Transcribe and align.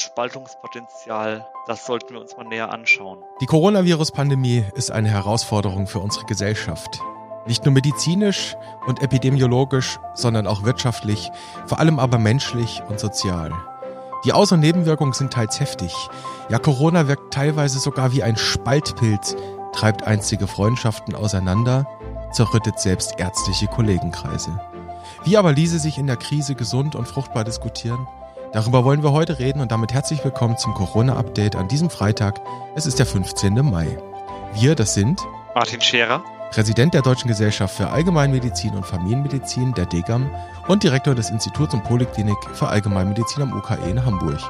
Spaltungspotenzial, 0.00 1.46
das 1.66 1.86
sollten 1.86 2.14
wir 2.14 2.20
uns 2.20 2.36
mal 2.36 2.44
näher 2.44 2.72
anschauen. 2.72 3.18
Die 3.40 3.46
Coronavirus-Pandemie 3.46 4.64
ist 4.74 4.90
eine 4.90 5.08
Herausforderung 5.08 5.86
für 5.86 5.98
unsere 5.98 6.26
Gesellschaft. 6.26 7.00
Nicht 7.46 7.64
nur 7.64 7.72
medizinisch 7.72 8.56
und 8.86 9.02
epidemiologisch, 9.02 9.98
sondern 10.14 10.46
auch 10.46 10.64
wirtschaftlich, 10.64 11.30
vor 11.66 11.78
allem 11.78 11.98
aber 11.98 12.18
menschlich 12.18 12.82
und 12.88 12.98
sozial. 12.98 13.52
Die 14.24 14.32
Aus- 14.32 14.52
und 14.52 14.60
Nebenwirkungen 14.60 15.12
sind 15.12 15.32
teils 15.32 15.60
heftig. 15.60 15.94
Ja, 16.48 16.58
Corona 16.58 17.06
wirkt 17.06 17.32
teilweise 17.32 17.78
sogar 17.78 18.12
wie 18.12 18.22
ein 18.22 18.36
Spaltpilz, 18.36 19.36
treibt 19.72 20.04
einstige 20.04 20.46
Freundschaften 20.46 21.14
auseinander, 21.14 21.86
zerrüttet 22.32 22.80
selbst 22.80 23.18
ärztliche 23.18 23.66
Kollegenkreise. 23.66 24.60
Wie 25.24 25.36
aber 25.36 25.52
ließe 25.52 25.78
sich 25.78 25.98
in 25.98 26.06
der 26.06 26.16
Krise 26.16 26.54
gesund 26.54 26.96
und 26.96 27.06
fruchtbar 27.06 27.44
diskutieren? 27.44 28.06
Darüber 28.56 28.86
wollen 28.86 29.02
wir 29.02 29.12
heute 29.12 29.38
reden 29.38 29.60
und 29.60 29.70
damit 29.70 29.92
herzlich 29.92 30.24
willkommen 30.24 30.56
zum 30.56 30.72
Corona-Update 30.72 31.56
an 31.56 31.68
diesem 31.68 31.90
Freitag. 31.90 32.40
Es 32.74 32.86
ist 32.86 32.98
der 32.98 33.04
15. 33.04 33.52
Mai. 33.56 33.98
Wir, 34.54 34.74
das 34.74 34.94
sind 34.94 35.20
Martin 35.54 35.82
Scherer 35.82 36.24
Präsident 36.52 36.94
der 36.94 37.02
Deutschen 37.02 37.28
Gesellschaft 37.28 37.76
für 37.76 37.90
Allgemeinmedizin 37.90 38.74
und 38.74 38.86
Familienmedizin, 38.86 39.74
der 39.74 39.84
DGAM, 39.84 40.30
und 40.68 40.82
Direktor 40.82 41.14
des 41.14 41.28
Instituts 41.28 41.74
und 41.74 41.84
Poliklinik 41.84 42.38
für 42.54 42.68
Allgemeinmedizin 42.68 43.42
am 43.42 43.52
UKE 43.52 43.90
in 43.90 44.02
Hamburg. 44.06 44.40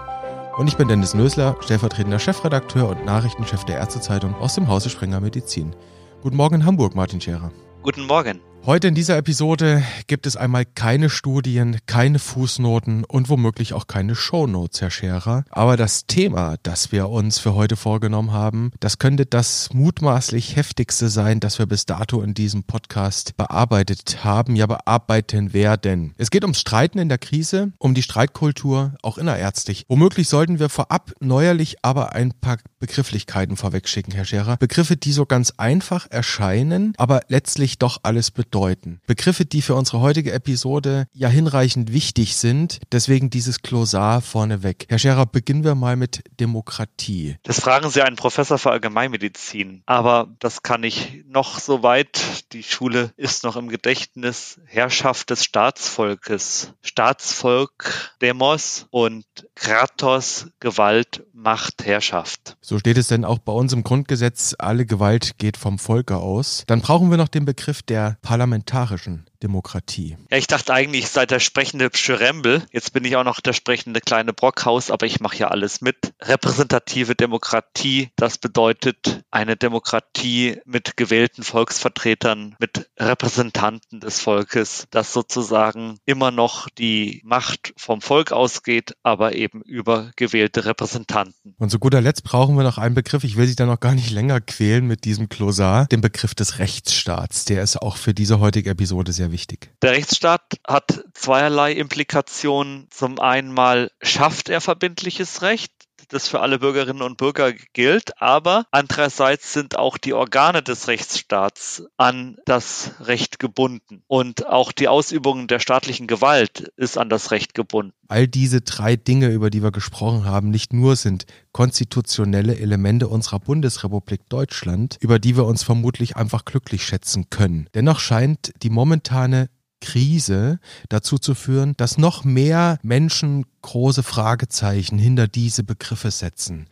Und 0.57 0.69
ich 0.69 0.77
bin 0.77 0.87
Dennis 0.87 1.15
Nösler, 1.15 1.57
stellvertretender 1.59 2.21
Chefredakteur 2.21 2.89
und 2.89 3.05
Nachrichtenchef 3.05 3.65
der 3.65 3.79
Ärztezeitung 3.79 4.37
aus 4.37 4.55
dem 4.55 4.69
Hause 4.69 4.89
Sprenger 4.89 5.19
Medizin. 5.19 5.75
Guten 6.23 6.37
Morgen 6.37 6.55
in 6.55 6.65
Hamburg, 6.65 6.95
Martin 6.95 7.21
Scherer. 7.21 7.51
Guten 7.83 8.07
Morgen. 8.07 8.41
Heute 8.67 8.89
in 8.89 8.97
dieser 8.97 9.17
Episode 9.17 9.85
gibt 10.09 10.27
es 10.27 10.37
einmal 10.37 10.65
keine 10.65 11.09
Studien, 11.09 11.79
keine 11.87 12.19
Fußnoten 12.19 13.05
und 13.05 13.29
womöglich 13.29 13.75
auch 13.75 13.87
keine 13.87 14.17
Shownotes, 14.17 14.81
Herr 14.81 14.91
Scherer. 14.91 15.45
Aber 15.51 15.77
das 15.77 16.09
Thema, 16.09 16.57
das 16.65 16.91
wir 16.91 17.09
uns 17.09 17.39
für 17.39 17.55
heute 17.55 17.77
vorgenommen 17.77 18.33
haben, 18.33 18.73
das 18.81 18.99
könnte 18.99 19.25
das 19.25 19.73
mutmaßlich 19.73 20.57
heftigste 20.57 21.09
sein, 21.11 21.39
das 21.39 21.61
wir 21.61 21.67
bis 21.67 21.87
dato 21.87 22.23
in 22.23 22.35
diesem 22.35 22.65
Podcast 22.65 23.37
bearbeitet 23.37 24.25
haben, 24.25 24.57
ja 24.57 24.67
bearbeiten 24.67 25.53
werden. 25.53 26.13
Es 26.19 26.33
geht 26.33 26.43
ums 26.43 26.59
Streiten 26.59 26.99
in 26.99 27.09
der 27.09 27.19
Krise, 27.19 27.71
um 27.79 27.95
die 27.95 28.03
Streitkultur, 28.03 28.95
auch 29.01 29.17
innerärztlich. 29.17 29.85
Womöglich 29.87 30.29
sollten 30.29 30.59
wir 30.59 30.71
vorab 30.71 31.13
neuerlich 31.21 31.77
aber 31.83 32.17
ein 32.17 32.33
paar 32.33 32.57
Begrifflichkeiten 32.81 33.57
vorwegschicken, 33.57 34.13
Herr 34.13 34.25
Scherer. 34.25 34.57
Begriffe, 34.57 34.97
die 34.97 35.13
so 35.13 35.25
ganz 35.25 35.53
einfach 35.57 36.11
erscheinen, 36.11 36.95
aber 36.97 37.21
letztlich 37.29 37.79
doch 37.79 38.01
alles 38.03 38.33
bedeuten 38.33 38.56
bedeuten. 38.57 39.01
Begriffe, 39.07 39.45
die 39.45 39.63
für 39.63 39.75
unsere 39.75 40.01
heutige 40.01 40.33
Episode 40.33 41.07
ja 41.13 41.29
hinreichend 41.29 41.93
wichtig 41.93 42.37
sind. 42.37 42.81
Deswegen 42.93 43.31
dieses 43.31 43.63
Klosar 43.63 44.23
vorneweg. 44.23 44.87
Herr 44.89 44.99
Scherer, 44.99 45.27
beginnen 45.27 45.65
wir 45.65 45.75
mal 45.75 45.97
mit 45.97 46.23
Demokratie. 46.41 47.37
Das 47.43 47.61
fragen 47.61 47.91
Sie 47.91 48.03
einen 48.03 48.17
Professor 48.17 48.59
für 48.59 48.71
Allgemeinmedizin. 48.71 49.83
Aber 49.87 50.29
das 50.39 50.63
kann 50.63 50.83
ich 50.83 51.25
noch 51.29 51.59
so 51.61 51.83
weit. 51.83 52.45
Die 52.53 52.63
Schule 52.63 53.13
ist 53.17 53.45
noch 53.45 53.57
im 53.57 53.69
Gedächtnis. 53.69 54.59
Herrschaft 54.65 55.31
des 55.31 55.45
Staatsvolkes. 55.45 56.73
Staatsvolk, 56.83 58.13
Demos 58.23 58.87
und 58.91 59.25
Kratos, 59.55 60.47
Gewalt, 60.61 61.25
Macht, 61.33 61.85
Herrschaft. 61.85 62.57
So 62.61 62.79
steht 62.79 62.97
es 62.97 63.09
denn 63.09 63.25
auch 63.25 63.39
bei 63.39 63.53
uns 63.53 63.73
im 63.73 63.83
Grundgesetz. 63.83 64.55
Alle 64.59 64.87
Gewalt 64.87 65.39
geht 65.39 65.57
vom 65.57 65.79
Volke 65.79 66.17
aus. 66.17 66.65
Dann 66.67 66.81
brauchen 66.81 67.11
wir 67.11 67.19
noch 67.19 67.29
den 67.29 67.45
Begriff 67.45 67.83
der 67.83 68.17
Parlamentarier 68.23 68.46
parlamentarischen 68.47 69.27
Demokratie. 69.43 70.17
Ja, 70.31 70.37
ich 70.37 70.47
dachte 70.47 70.73
eigentlich, 70.73 71.05
ich 71.05 71.11
sei 71.11 71.27
der 71.27 71.41
sprechende 71.41 71.91
Schrembel. 71.93 72.63
Jetzt 72.73 72.93
bin 72.93 73.05
ich 73.05 73.17
auch 73.17 73.25
noch 73.25 73.41
der 73.41 73.53
sprechende 73.53 74.01
kleine 74.01 74.33
Brockhaus, 74.33 74.91
aber 74.91 75.07
ich 75.07 75.21
mache 75.21 75.39
ja 75.39 75.49
alles 75.49 75.81
mit. 75.81 76.13
Repräsentative 76.21 77.15
Demokratie, 77.15 78.11
das 78.17 78.39
bedeutet 78.39 79.23
eine 79.31 79.57
Demokratie 79.57 80.61
mit 80.65 80.97
gewählten 80.97 81.43
Volksvertretern, 81.43 82.57
mit 82.59 82.89
Repräsentanten 82.99 84.01
des 84.01 84.21
Volkes, 84.21 84.87
das 84.91 85.13
sozusagen 85.13 85.99
immer 86.05 86.31
noch 86.31 86.69
die 86.71 87.21
Macht 87.25 87.73
vom 87.77 88.01
Volk 88.01 88.33
ausgeht, 88.33 88.97
aber 89.03 89.35
eben 89.35 89.63
über 89.63 90.11
gewählte 90.17 90.65
Repräsentanten. 90.65 91.55
Und 91.59 91.71
zu 91.71 91.79
guter 91.79 92.01
Letzt 92.01 92.25
brauchen 92.25 92.57
wir 92.57 92.65
noch 92.65 92.79
einen 92.79 92.95
Begriff, 92.95 93.25
ich 93.25 93.37
will 93.37 93.47
sich 93.47 93.57
da 93.57 93.67
noch 93.67 93.81
gar 93.81 93.95
nicht 93.95 94.11
länger 94.11 94.41
quälen 94.41 94.87
mit 94.87 95.05
diesem 95.05 95.29
Klosar, 95.29 95.87
den 95.87 96.01
Begriff 96.01 96.35
des 96.35 96.59
Rechtsstaats. 96.59 97.45
Der 97.45 97.63
ist 97.63 97.81
auch 97.81 97.97
für 97.97 98.15
diese 98.15 98.41
heutige 98.41 98.71
Episode 98.71 99.13
sehr 99.13 99.26
wichtig. 99.33 99.71
Der 99.83 99.93
Rechtsstaat 99.93 100.43
hat 100.67 101.05
zweierlei 101.15 101.73
Implikationen. 101.73 102.89
Zum 102.91 103.21
einen 103.21 103.53
mal 103.53 103.91
schafft 104.03 104.49
er 104.49 104.61
verbindliches 104.61 105.43
Recht, 105.43 105.73
das 106.09 106.29
für 106.29 106.41
alle 106.41 106.59
Bürgerinnen 106.59 107.03
und 107.03 107.17
Bürger 107.17 107.53
gilt, 107.73 108.21
aber 108.21 108.67
andererseits 108.71 109.53
sind 109.53 109.77
auch 109.77 109.99
die 109.99 110.13
Organe 110.13 110.63
des 110.63 110.89
Rechtsstaats 110.89 111.85
an 111.97 112.37
das 112.45 112.93
Recht 113.01 113.39
gebunden 113.39 114.03
und 114.07 114.47
auch 114.47 114.73
die 114.73 114.89
Ausübung 114.89 115.47
der 115.47 115.61
staatlichen 115.61 116.07
Gewalt 116.07 116.73
ist 116.77 116.99
an 116.99 117.09
das 117.09 117.31
Recht 117.31 117.55
gebunden. 117.55 117.93
All 118.09 118.29
diese 118.29 118.61
drei 118.61 118.97
Dinge, 118.97 119.29
über 119.31 119.51
die 119.51 119.63
wir 119.63 119.73
gesprochen 119.73 120.25
haben, 120.25 120.51
nicht 120.51 120.73
nur 120.73 120.97
sind 120.97 121.27
konstitutionelle 121.53 122.57
Elemente 122.59 123.09
unserer 123.09 123.41
Bundesrepublik 123.41 124.29
Deutschland, 124.29 124.97
über 125.01 125.19
die 125.19 125.37
wir 125.37 125.45
uns 125.47 125.63
vermutlich 125.63 126.17
einfach 126.17 126.45
glücklich 126.45 126.85
schätzen 126.85 127.31
können. 127.31 127.69
Dennoch 127.75 127.99
scheint 127.99 128.53
die 128.63 128.71
momentane 128.71 129.49
Krise 129.87 130.59
dazu 130.89 131.17
zu 131.19 131.37
führen, 131.37 131.75
dass 131.77 131.97
noch 131.97 132.25
mehr 132.25 132.79
Menschen 132.83 133.47
große 133.63 134.03
Fragezeichen 134.03 134.99
hinter 134.99 135.29
diese 135.29 135.63
Begriffe 135.63 136.11
setzen. 136.11 136.67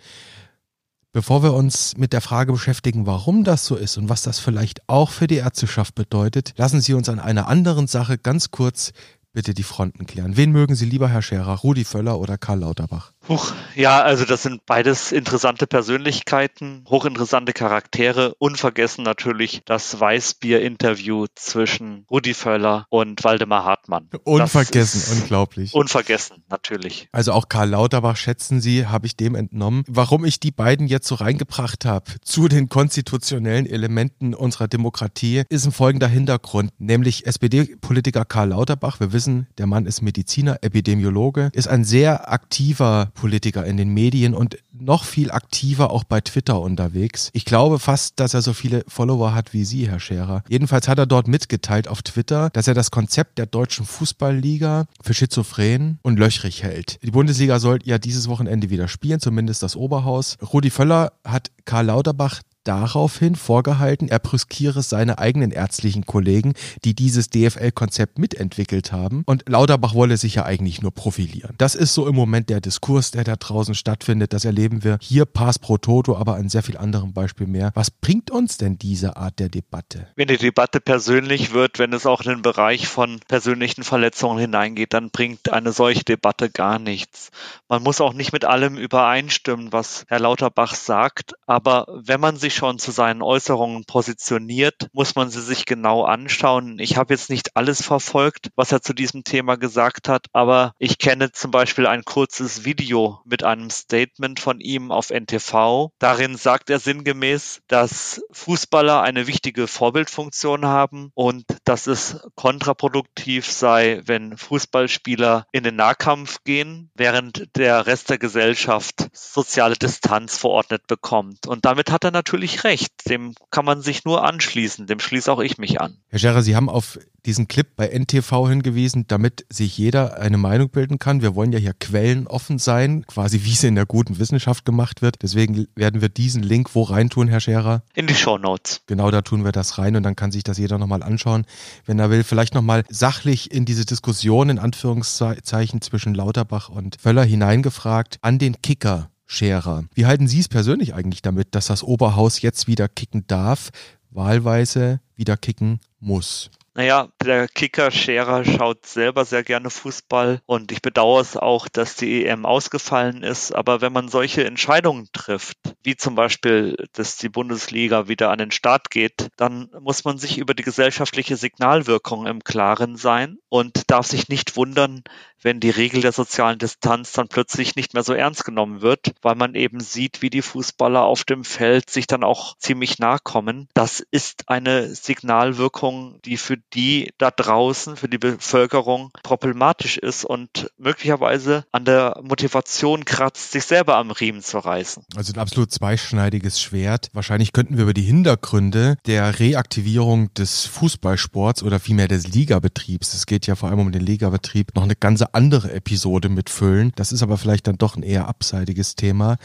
Bevor 1.13 1.45
wir 1.45 1.55
uns 1.55 1.97
mit 1.97 2.13
der 2.13 2.21
Frage 2.21 2.51
beschäftigen, 2.51 3.07
warum 3.07 3.45
das 3.45 3.67
so 3.67 3.77
ist 3.77 3.99
und 3.99 4.09
was 4.09 4.23
das 4.23 4.41
vielleicht 4.41 4.89
auch 4.89 5.11
für 5.11 5.29
die 5.29 5.37
Ärzteschaft 5.37 5.95
bedeutet, 5.95 6.55
lassen 6.57 6.81
Sie 6.81 6.93
uns 6.93 7.09
an 7.09 7.21
einer 7.21 7.47
anderen 7.47 7.87
Sache 7.87 8.19
ganz 8.19 8.51
kurz 8.51 8.93
bitte 9.33 9.55
die 9.55 9.63
Fronten 9.63 10.07
klären. 10.07 10.37
Wen 10.37 10.51
mögen 10.51 10.75
Sie 10.75 10.87
lieber, 10.87 11.09
Herr 11.09 11.23
Scherer, 11.23 11.59
Rudi 11.59 11.85
Völler 11.85 12.19
oder 12.19 12.37
Karl 12.37 12.61
Lauterbach? 12.61 13.13
Huch, 13.27 13.53
ja, 13.75 14.03
also 14.03 14.27
das 14.27 14.43
sind 14.43 14.67
beides 14.67 15.11
interessante 15.11 15.67
Persönlichkeiten, 15.67 16.85
hochinteressante 16.89 17.55
Charaktere. 17.55 18.35
Unvergessen 18.39 19.03
natürlich 19.03 19.63
das 19.65 19.99
Weißbier-Interview 19.99 21.27
zwischen 21.35 22.05
Rudi 22.11 22.35
Völler 22.35 22.87
und 22.91 23.25
Waldemar 23.25 23.65
Hartmann. 23.65 24.11
Unvergessen, 24.25 25.19
unglaublich. 25.19 25.73
Unvergessen, 25.73 26.45
natürlich. 26.51 27.09
Also 27.13 27.33
auch 27.33 27.49
Karl 27.49 27.71
Lauterbach 27.71 28.17
schätzen 28.17 28.61
Sie, 28.61 28.87
habe 28.87 29.07
ich 29.07 29.17
dem 29.17 29.35
entnommen. 29.35 29.85
Warum 29.89 30.27
ich 30.27 30.39
die 30.39 30.51
beiden 30.51 30.87
jetzt 30.87 31.09
so 31.09 31.15
reingebracht 31.15 31.87
habe 31.87 32.13
zu 32.23 32.49
den 32.49 32.69
konstitutionellen 32.69 33.65
Elementen 33.65 34.35
unserer 34.35 34.69
Demokratie, 34.69 35.45
ist 35.49 35.65
ein 35.65 35.73
folgender 35.73 36.09
Hintergrund, 36.09 36.73
nämlich 36.79 37.27
SPD-Politiker 37.27 38.27
Karl 38.27 38.51
Lauterbach, 38.51 39.01
wir 39.01 39.15
wissen, 39.15 39.47
der 39.57 39.67
Mann 39.67 39.87
ist 39.87 40.03
Mediziner, 40.03 40.59
Epidemiologe, 40.61 41.49
ist 41.55 41.69
ein 41.69 41.85
sehr 41.85 42.31
aktiver 42.31 43.13
Politiker 43.15 43.65
in 43.65 43.77
den 43.77 43.89
Medien 43.89 44.35
und 44.35 44.59
noch 44.73 45.05
viel 45.05 45.31
aktiver 45.31 45.91
auch 45.91 46.05
bei 46.05 46.21
Twitter 46.21 46.61
unterwegs. 46.61 47.31
Ich 47.33 47.45
glaube 47.45 47.79
fast, 47.79 48.21
dass 48.21 48.35
er 48.35 48.43
so 48.43 48.53
viele 48.53 48.85
Follower 48.89 49.35
hat 49.35 49.53
wie 49.53 49.65
Sie, 49.65 49.89
Herr 49.89 50.01
Scherer. 50.01 50.43
Jedenfalls 50.49 50.89
hat 50.89 50.99
er 50.99 51.07
dort 51.07 51.29
mitgeteilt 51.29 51.89
auf 51.89 52.03
Twitter, 52.03 52.51
dass 52.51 52.69
er 52.69 52.75
das 52.75 52.91
Konzept 52.91 53.39
der 53.39 53.47
deutschen 53.47 53.87
Fußballliga 53.87 54.87
für 55.03 55.15
schizophren 55.15 55.99
und 56.03 56.19
löchrig 56.19 56.63
hält. 56.63 56.99
Die 57.03 57.11
Bundesliga 57.11 57.59
soll 57.59 57.79
ja 57.85 57.99
dieses 57.99 58.29
Wochenende 58.29 58.71
wieder 58.71 58.89
spielen, 58.89 59.21
zumindest 59.21 59.63
das 59.63 59.77
Oberhaus. 59.77 60.37
Rudi 60.53 60.71
Völler 60.71 61.13
hat 61.25 61.51
Karl 61.65 61.87
Lauterbach 61.87 62.43
daraufhin 62.65 63.37
vorgehalten, 63.37 64.09
er 64.09 64.19
brüskiere 64.19 64.83
seine 64.83 65.19
eigenen 65.19 65.51
ärztlichen 65.51 66.07
Kollegen, 66.07 66.55
die 66.85 66.95
dieses 66.95 67.31
DFL-Konzept 67.31 68.19
mitentwickelt 68.19 68.93
haben. 68.93 69.23
Und 69.27 69.49
Lauterbach 69.49 69.95
wolle 69.95 70.17
sich 70.17 70.37
ja 70.37 70.45
eigentlich 70.45 70.83
nur 70.83 70.93
profilieren. 70.93 71.55
Das 71.59 71.75
ist 71.75 71.95
so 71.95 72.07
im 72.09 72.15
Moment 72.15 72.51
der 72.51 72.61
Diskurs, 72.61 73.11
der 73.11 73.25
da 73.25 73.37
draußen 73.37 73.75
stattfindet. 73.75 74.33
Das 74.33 74.45
erleben 74.45 74.85
wir 74.85 74.99
hier 75.01 75.25
Pass 75.25 75.59
pro 75.59 75.79
Toto, 75.79 76.17
aber 76.17 76.37
an 76.37 76.49
sehr 76.49 76.63
viel 76.63 76.77
anderen 76.77 77.13
Beispielen 77.13 77.53
mehr. 77.53 77.71
Was 77.75 77.91
bringt 77.91 78.31
uns 78.31 78.57
denn 78.57 78.79
diese 78.79 79.17
Art 79.17 79.39
der 79.39 79.49
Debatte? 79.49 80.09
Wenn 80.17 80.29
die 80.29 80.39
Debatte 80.39 80.81
persönlich 80.81 81.53
wird, 81.53 81.79
wenn 81.79 81.93
es 81.93 82.07
auch 82.07 82.23
in 82.23 82.31
den 82.31 82.43
Bereich 82.43 82.89
von 82.89 83.21
persönlichen 83.29 83.85
Verletzungen 83.85 84.39
hineingeht, 84.39 84.95
dann 84.95 85.11
bringt 85.11 85.53
eine 85.53 85.73
solche 85.73 86.05
Debatte 86.05 86.51
gar 86.51 86.79
nichts. 86.79 87.31
Man 87.69 87.83
muss 87.83 88.01
auch 88.01 88.15
nicht 88.15 88.33
mit 88.33 88.45
allem 88.45 88.77
übereinstimmen, 88.77 89.73
was 89.73 90.05
Herr 90.09 90.21
Lauterbach 90.21 90.75
sagt, 90.75 91.35
aber 91.47 91.87
wenn 91.89 92.21
man 92.21 92.37
sich 92.37 92.54
schon 92.55 92.79
zu 92.79 92.91
seinen 92.91 93.23
Äußerungen 93.23 93.85
positioniert, 93.85 94.89
muss 94.93 95.15
man 95.15 95.31
sie 95.31 95.43
sich 95.43 95.67
genau 95.67 96.05
anschauen. 96.05 96.79
Ich 96.79 96.97
habe 96.97 97.15
jetzt 97.15 97.31
nicht 97.31 97.57
alles 97.57 97.83
verfolgt, 97.83 98.51
was 98.57 98.73
er 98.73 98.83
zu 98.83 98.93
diesem 98.93 99.25
Thema 99.25 99.57
gesagt 99.57 100.09
hat, 100.09 100.27
aber 100.33 100.73
ich 100.79 100.99
kenne 100.99 101.33
zum 101.33 101.51
Beispiel 101.51 101.87
ein 101.87 102.05
kurzes 102.05 102.65
Video 102.65 103.21
mit 103.25 103.45
einem 103.45 103.71
Statement 103.71 104.41
von 104.41 104.61
ihm 104.61 104.91
auf 104.91 105.11
NTV. 105.11 105.91
Darin 105.99 106.37
sagt 106.37 106.71
er 106.71 106.79
sinngemäß, 106.79 107.61
dass 107.69 108.23
Fußballer 108.31 109.03
eine 109.03 109.27
wichtige 109.27 109.67
Vorbildfunktion 109.67 110.67
haben 110.67 111.11
und 111.15 111.45
dass 111.65 111.87
es 111.87 112.21
kontraproduktiv 112.35 113.51
sei, 113.51 114.01
wenn 114.05 114.37
Fußballspieler 114.37 115.47
in 115.53 115.65
den 115.65 115.77
Nahkampf 115.77 116.45
gehen, 116.45 116.91
während 116.95 117.49
der 117.57 117.87
Rest 117.87 118.11
der 118.11 118.19
Gesellschaft 118.19 119.09
soziale 119.13 119.75
Distanz 119.75 120.39
verordnet 120.39 120.87
bekommt. 120.87 121.47
Und 121.47 121.65
damit 121.65 121.91
hat 121.91 122.05
er 122.05 122.11
natürlich 122.11 122.44
recht. 122.65 122.93
Dem 123.09 123.35
kann 123.51 123.65
man 123.65 123.81
sich 123.81 124.05
nur 124.05 124.25
anschließen. 124.25 124.87
Dem 124.87 125.01
schließe 125.01 125.33
auch 125.33 125.41
ich 125.41 125.57
mich 125.59 125.81
an. 125.81 125.97
Herr 126.09 126.19
Scherer, 126.19 126.43
Sie 126.43 126.57
haben 126.57 126.69
auf 126.69 126.99
diesen 127.27 127.49
Clip 127.49 127.67
bei 127.75 127.89
NTV 127.89 128.49
hingewiesen, 128.49 129.07
damit 129.07 129.47
sich 129.49 129.79
jeder 129.79 130.19
eine 130.21 130.37
Meinung 130.37 130.69
bilden 130.69 130.99
kann. 130.99 131.23
Wir 131.23 131.35
wollen 131.35 131.53
ja 131.53 131.59
hier 131.59 131.73
quellenoffen 131.73 132.59
sein, 132.59 133.07
quasi 133.07 133.45
wie 133.45 133.53
es 133.53 133.65
in 133.65 133.75
der 133.75 133.87
guten 133.87 134.19
Wissenschaft 134.19 134.65
gemacht 134.65 135.03
wird. 135.03 135.23
Deswegen 135.23 135.67
werden 135.75 136.01
wir 136.01 136.09
diesen 136.09 136.43
Link 136.43 136.75
wo 136.75 136.83
reintun, 136.83 137.29
Herr 137.29 137.41
Scherer? 137.41 137.83
In 137.95 138.07
die 138.07 138.15
Show 138.15 138.39
Notes. 138.39 138.83
Genau, 138.87 139.11
da 139.11 139.23
tun 139.23 139.45
wir 139.45 139.53
das 139.53 139.79
rein 139.79 139.97
und 139.97 140.03
dann 140.03 140.17
kann 140.17 140.33
sich 140.33 140.45
das 140.45 140.59
jeder 140.59 140.79
nochmal 140.79 141.03
anschauen, 141.03 141.47
wenn 141.87 141.99
er 141.99 142.11
will. 142.11 142.25
Vielleicht 142.25 142.55
nochmal 142.55 142.85
sachlich 142.89 143.51
in 143.51 143.65
diese 143.65 143.85
Diskussion 143.85 144.51
in 144.51 144.59
Anführungszeichen 144.59 145.81
zwischen 145.81 146.15
Lauterbach 146.15 146.69
und 146.69 147.01
Völler 147.01 147.25
hineingefragt 147.25 148.19
an 148.21 148.39
den 148.39 148.61
Kicker. 148.61 149.11
Scherer. 149.27 149.85
Wie 149.95 150.07
halten 150.07 150.29
Sie 150.29 150.41
es 150.41 150.49
persönlich 150.49 150.95
eigentlich 150.95 151.23
damit, 151.23 151.55
dass 151.55 151.67
das 151.67 151.83
Oberhaus 151.83 152.43
jetzt 152.43 152.67
wieder 152.67 152.89
kicken 152.89 153.27
darf, 153.27 153.71
wahlweise 154.11 155.01
wieder 155.17 155.37
kicken 155.37 155.81
muss? 156.01 156.51
Naja, 156.77 157.09
der 157.23 157.47
Kicker 157.47 157.93
Scherer 157.93 158.45
schaut 158.45 158.85
selber 158.85 159.25
sehr 159.25 159.45
gerne 159.45 159.71
Fußball 159.71 160.41
und 160.45 160.73
ich 160.73 160.83
bedauere 160.83 161.21
es 161.21 161.37
auch, 161.37 161.69
dass 161.69 161.95
die 161.95 162.27
EM 162.27 162.45
ausgefallen 162.45 163.23
ist. 163.23 163.55
Aber 163.55 163.81
wenn 163.81 163.93
man 163.93 164.09
solche 164.09 164.45
Entscheidungen 164.45 165.09
trifft, 165.13 165.57
wie 165.85 165.97
zum 165.97 166.17
Beispiel, 166.17 166.77
dass 166.93 167.17
die 167.17 167.29
Bundesliga 167.29 168.09
wieder 168.09 168.31
an 168.31 168.39
den 168.39 168.51
Start 168.51 168.91
geht, 168.91 169.29
dann 169.37 169.71
muss 169.79 170.05
man 170.05 170.19
sich 170.19 170.37
über 170.37 170.55
die 170.55 170.65
gesellschaftliche 170.65 171.37
Signalwirkung 171.37 172.27
im 172.27 172.43
Klaren 172.43 172.97
sein 172.97 173.39
und 173.49 173.89
darf 173.89 174.07
sich 174.07 174.29
nicht 174.29 174.57
wundern, 174.57 175.05
wenn 175.45 175.61
die 175.61 175.71
Regel 175.71 176.01
der 176.01 176.13
sozialen 176.13 176.59
Distanz 176.59 177.13
dann 177.13 177.29
plötzlich 177.29 177.77
nicht 177.77 177.95
mehr 177.95 178.03
so 178.03 178.15
ernst 178.15 178.45
genommen 178.45 178.81
wird, 178.81 179.13
weil 179.23 179.35
man 179.37 179.55
eben 179.55 179.79
sieht, 179.79 180.23
wie 180.23 180.31
die 180.31 180.43
Fußballer 180.43 181.05
auf 181.05 181.23
dem 181.25 181.45
Feld 181.45 181.91
sich 181.91 182.07
dann 182.07 182.25
auch 182.25 182.57
ziemlich 182.57 182.99
nahe 182.99 183.19
kommen. 183.23 183.69
Das 183.75 184.01
ist 184.01 184.49
eine 184.49 184.95
Signalwirkung, 184.95 186.19
die 186.25 186.39
für 186.39 186.57
die 186.73 187.13
da 187.19 187.31
draußen, 187.31 187.97
für 187.97 188.09
die 188.09 188.19
Bevölkerung 188.19 189.11
problematisch 189.23 189.97
ist 189.99 190.25
und 190.25 190.71
möglicherweise 190.77 191.65
an 191.73 191.85
der 191.85 192.21
Motivation 192.23 193.05
kratzt, 193.05 193.53
sich 193.53 193.65
selber 193.65 193.97
am 193.97 194.11
Riemen 194.11 194.43
zu 194.43 194.59
reißen. 194.59 195.05
Also 195.17 195.33
ein 195.33 195.39
absolut 195.39 195.71
zweischneidiges 195.71 196.61
Schwert. 196.61 197.11
Wahrscheinlich 197.13 197.53
könnten 197.53 197.77
wir 197.77 197.85
über 197.85 197.95
die 197.95 198.03
Hintergründe 198.03 198.97
der 199.07 199.39
Reaktivierung 199.39 200.33
des 200.35 200.67
Fußballsports 200.67 201.63
oder 201.63 201.79
vielmehr 201.79 202.09
des 202.09 202.29
Ligabetriebs, 202.29 203.15
es 203.15 203.27
geht 203.27 203.47
ja 203.47 203.55
vor 203.55 203.69
allem 203.69 203.81
um 203.81 203.93
den 203.93 204.03
Ligabetrieb, 204.03 204.75
noch 204.75 204.83
eine 204.83 204.97
ganze 204.97 205.35
andere 205.35 205.73
Episode 205.73 206.29
mitfüllen. 206.29 206.93
Das 206.97 207.13
ist 207.13 207.23
aber 207.23 207.39
vielleicht 207.39 207.67
dann 207.67 207.79
doch 207.79 207.97
ein 207.97 208.03
eher 208.03 208.29
abseitiges 208.29 208.97
Thema. 208.97 209.37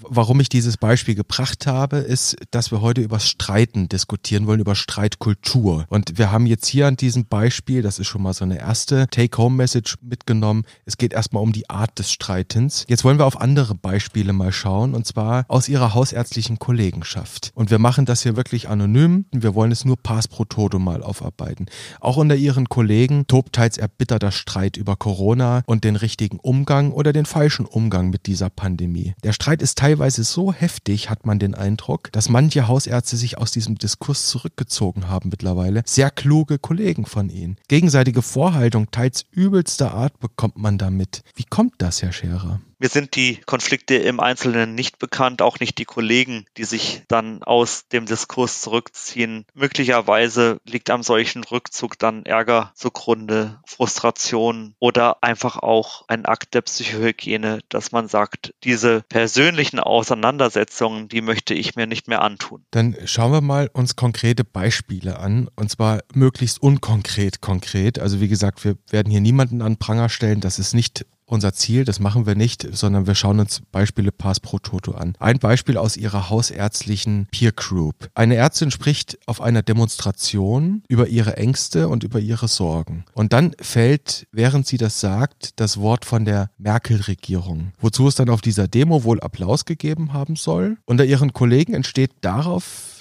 Warum 0.00 0.40
ich 0.40 0.48
dieses 0.48 0.76
Beispiel 0.76 1.14
gebracht 1.14 1.66
habe, 1.66 1.98
ist, 1.98 2.36
dass 2.50 2.70
wir 2.70 2.80
heute 2.80 3.00
über 3.00 3.20
Streiten 3.20 3.88
diskutieren 3.88 4.46
wollen, 4.46 4.60
über 4.60 4.74
Streitkultur. 4.74 5.86
Und 5.88 6.18
wir 6.18 6.30
haben 6.30 6.46
jetzt 6.54 6.66
hier 6.68 6.86
an 6.86 6.94
diesem 6.94 7.26
Beispiel, 7.26 7.82
das 7.82 7.98
ist 7.98 8.06
schon 8.06 8.22
mal 8.22 8.32
so 8.32 8.44
eine 8.44 8.60
erste 8.60 9.08
Take-Home-Message 9.10 9.96
mitgenommen. 10.02 10.62
Es 10.84 10.96
geht 10.96 11.12
erstmal 11.12 11.42
um 11.42 11.52
die 11.52 11.68
Art 11.68 11.98
des 11.98 12.12
Streitens. 12.12 12.84
Jetzt 12.88 13.02
wollen 13.02 13.18
wir 13.18 13.26
auf 13.26 13.40
andere 13.40 13.74
Beispiele 13.74 14.32
mal 14.32 14.52
schauen, 14.52 14.94
und 14.94 15.04
zwar 15.04 15.46
aus 15.48 15.68
ihrer 15.68 15.94
hausärztlichen 15.94 16.60
Kollegenschaft. 16.60 17.50
Und 17.54 17.72
wir 17.72 17.80
machen 17.80 18.06
das 18.06 18.22
hier 18.22 18.36
wirklich 18.36 18.68
anonym. 18.68 19.24
Wir 19.32 19.56
wollen 19.56 19.72
es 19.72 19.84
nur 19.84 19.96
Pass 19.96 20.28
pro 20.28 20.44
Toto 20.44 20.78
mal 20.78 21.02
aufarbeiten. 21.02 21.66
Auch 22.00 22.18
unter 22.18 22.36
ihren 22.36 22.68
Kollegen 22.68 23.26
tobt 23.26 23.54
teils 23.54 23.76
erbitterter 23.76 24.30
Streit 24.30 24.76
über 24.76 24.94
Corona 24.94 25.64
und 25.66 25.82
den 25.82 25.96
richtigen 25.96 26.38
Umgang 26.38 26.92
oder 26.92 27.12
den 27.12 27.26
falschen 27.26 27.66
Umgang 27.66 28.10
mit 28.10 28.26
dieser 28.26 28.48
Pandemie. 28.48 29.14
Der 29.24 29.32
Streit 29.32 29.60
ist 29.60 29.76
teilweise 29.76 30.22
so 30.22 30.52
heftig, 30.52 31.10
hat 31.10 31.26
man 31.26 31.40
den 31.40 31.56
Eindruck, 31.56 32.12
dass 32.12 32.28
manche 32.28 32.68
Hausärzte 32.68 33.16
sich 33.16 33.38
aus 33.38 33.50
diesem 33.50 33.74
Diskurs 33.74 34.28
zurückgezogen 34.28 35.08
haben 35.08 35.30
mittlerweile. 35.30 35.82
Sehr 35.84 36.12
kluge 36.44 36.58
Kollegen 36.58 37.06
von 37.06 37.30
ihnen. 37.30 37.56
Gegenseitige 37.68 38.20
Vorhaltung 38.20 38.90
teils 38.90 39.24
übelster 39.30 39.94
Art 39.94 40.18
bekommt 40.20 40.58
man 40.58 40.76
damit. 40.76 41.22
Wie 41.34 41.44
kommt 41.44 41.74
das, 41.78 42.02
Herr 42.02 42.12
Scherer? 42.12 42.60
Mir 42.78 42.88
sind 42.88 43.16
die 43.16 43.40
Konflikte 43.46 43.96
im 43.96 44.20
Einzelnen 44.20 44.74
nicht 44.74 44.98
bekannt, 44.98 45.42
auch 45.42 45.60
nicht 45.60 45.78
die 45.78 45.84
Kollegen, 45.84 46.46
die 46.56 46.64
sich 46.64 47.02
dann 47.08 47.42
aus 47.42 47.88
dem 47.88 48.06
Diskurs 48.06 48.60
zurückziehen. 48.60 49.44
Möglicherweise 49.54 50.58
liegt 50.64 50.90
am 50.90 51.02
solchen 51.02 51.44
Rückzug 51.44 51.98
dann 51.98 52.26
Ärger 52.26 52.72
zugrunde, 52.74 53.60
Frustration 53.66 54.74
oder 54.78 55.22
einfach 55.22 55.56
auch 55.56 56.04
ein 56.08 56.26
Akt 56.26 56.54
der 56.54 56.62
Psychohygiene, 56.62 57.60
dass 57.68 57.92
man 57.92 58.08
sagt, 58.08 58.54
diese 58.64 59.02
persönlichen 59.08 59.80
Auseinandersetzungen, 59.80 61.08
die 61.08 61.20
möchte 61.20 61.54
ich 61.54 61.76
mir 61.76 61.86
nicht 61.86 62.08
mehr 62.08 62.22
antun. 62.22 62.64
Dann 62.70 62.96
schauen 63.04 63.32
wir 63.32 63.40
mal 63.40 63.70
uns 63.72 63.96
konkrete 63.96 64.44
Beispiele 64.44 65.18
an 65.18 65.48
und 65.56 65.70
zwar 65.70 66.02
möglichst 66.14 66.60
unkonkret 66.60 67.40
konkret. 67.40 67.98
Also 67.98 68.20
wie 68.20 68.28
gesagt, 68.28 68.64
wir 68.64 68.76
werden 68.90 69.10
hier 69.10 69.20
niemanden 69.20 69.62
an 69.62 69.76
Pranger 69.76 70.08
stellen, 70.08 70.40
das 70.40 70.58
ist 70.58 70.74
nicht 70.74 71.06
unser 71.26 71.52
Ziel, 71.52 71.84
das 71.84 72.00
machen 72.00 72.26
wir 72.26 72.34
nicht, 72.34 72.66
sondern 72.72 73.06
wir 73.06 73.14
schauen 73.14 73.40
uns 73.40 73.62
Beispiele 73.72 74.12
Pass 74.12 74.40
pro 74.40 74.58
Toto 74.58 74.92
an. 74.92 75.14
Ein 75.18 75.38
Beispiel 75.38 75.76
aus 75.76 75.96
ihrer 75.96 76.30
hausärztlichen 76.30 77.28
Peer 77.30 77.52
Group. 77.52 78.08
Eine 78.14 78.36
Ärztin 78.36 78.70
spricht 78.70 79.18
auf 79.26 79.40
einer 79.40 79.62
Demonstration 79.62 80.82
über 80.88 81.08
ihre 81.08 81.36
Ängste 81.36 81.88
und 81.88 82.04
über 82.04 82.20
ihre 82.20 82.48
Sorgen. 82.48 83.04
Und 83.12 83.32
dann 83.32 83.54
fällt, 83.60 84.26
während 84.32 84.66
sie 84.66 84.76
das 84.76 85.00
sagt, 85.00 85.60
das 85.60 85.78
Wort 85.78 86.04
von 86.04 86.24
der 86.24 86.50
Merkel-Regierung, 86.58 87.72
wozu 87.78 88.08
es 88.08 88.14
dann 88.14 88.28
auf 88.28 88.40
dieser 88.40 88.68
Demo 88.68 89.04
wohl 89.04 89.20
Applaus 89.20 89.64
gegeben 89.64 90.12
haben 90.12 90.36
soll. 90.36 90.76
Unter 90.84 91.04
ihren 91.04 91.32
Kollegen 91.32 91.74
entsteht 91.74 92.12
darauf 92.20 92.94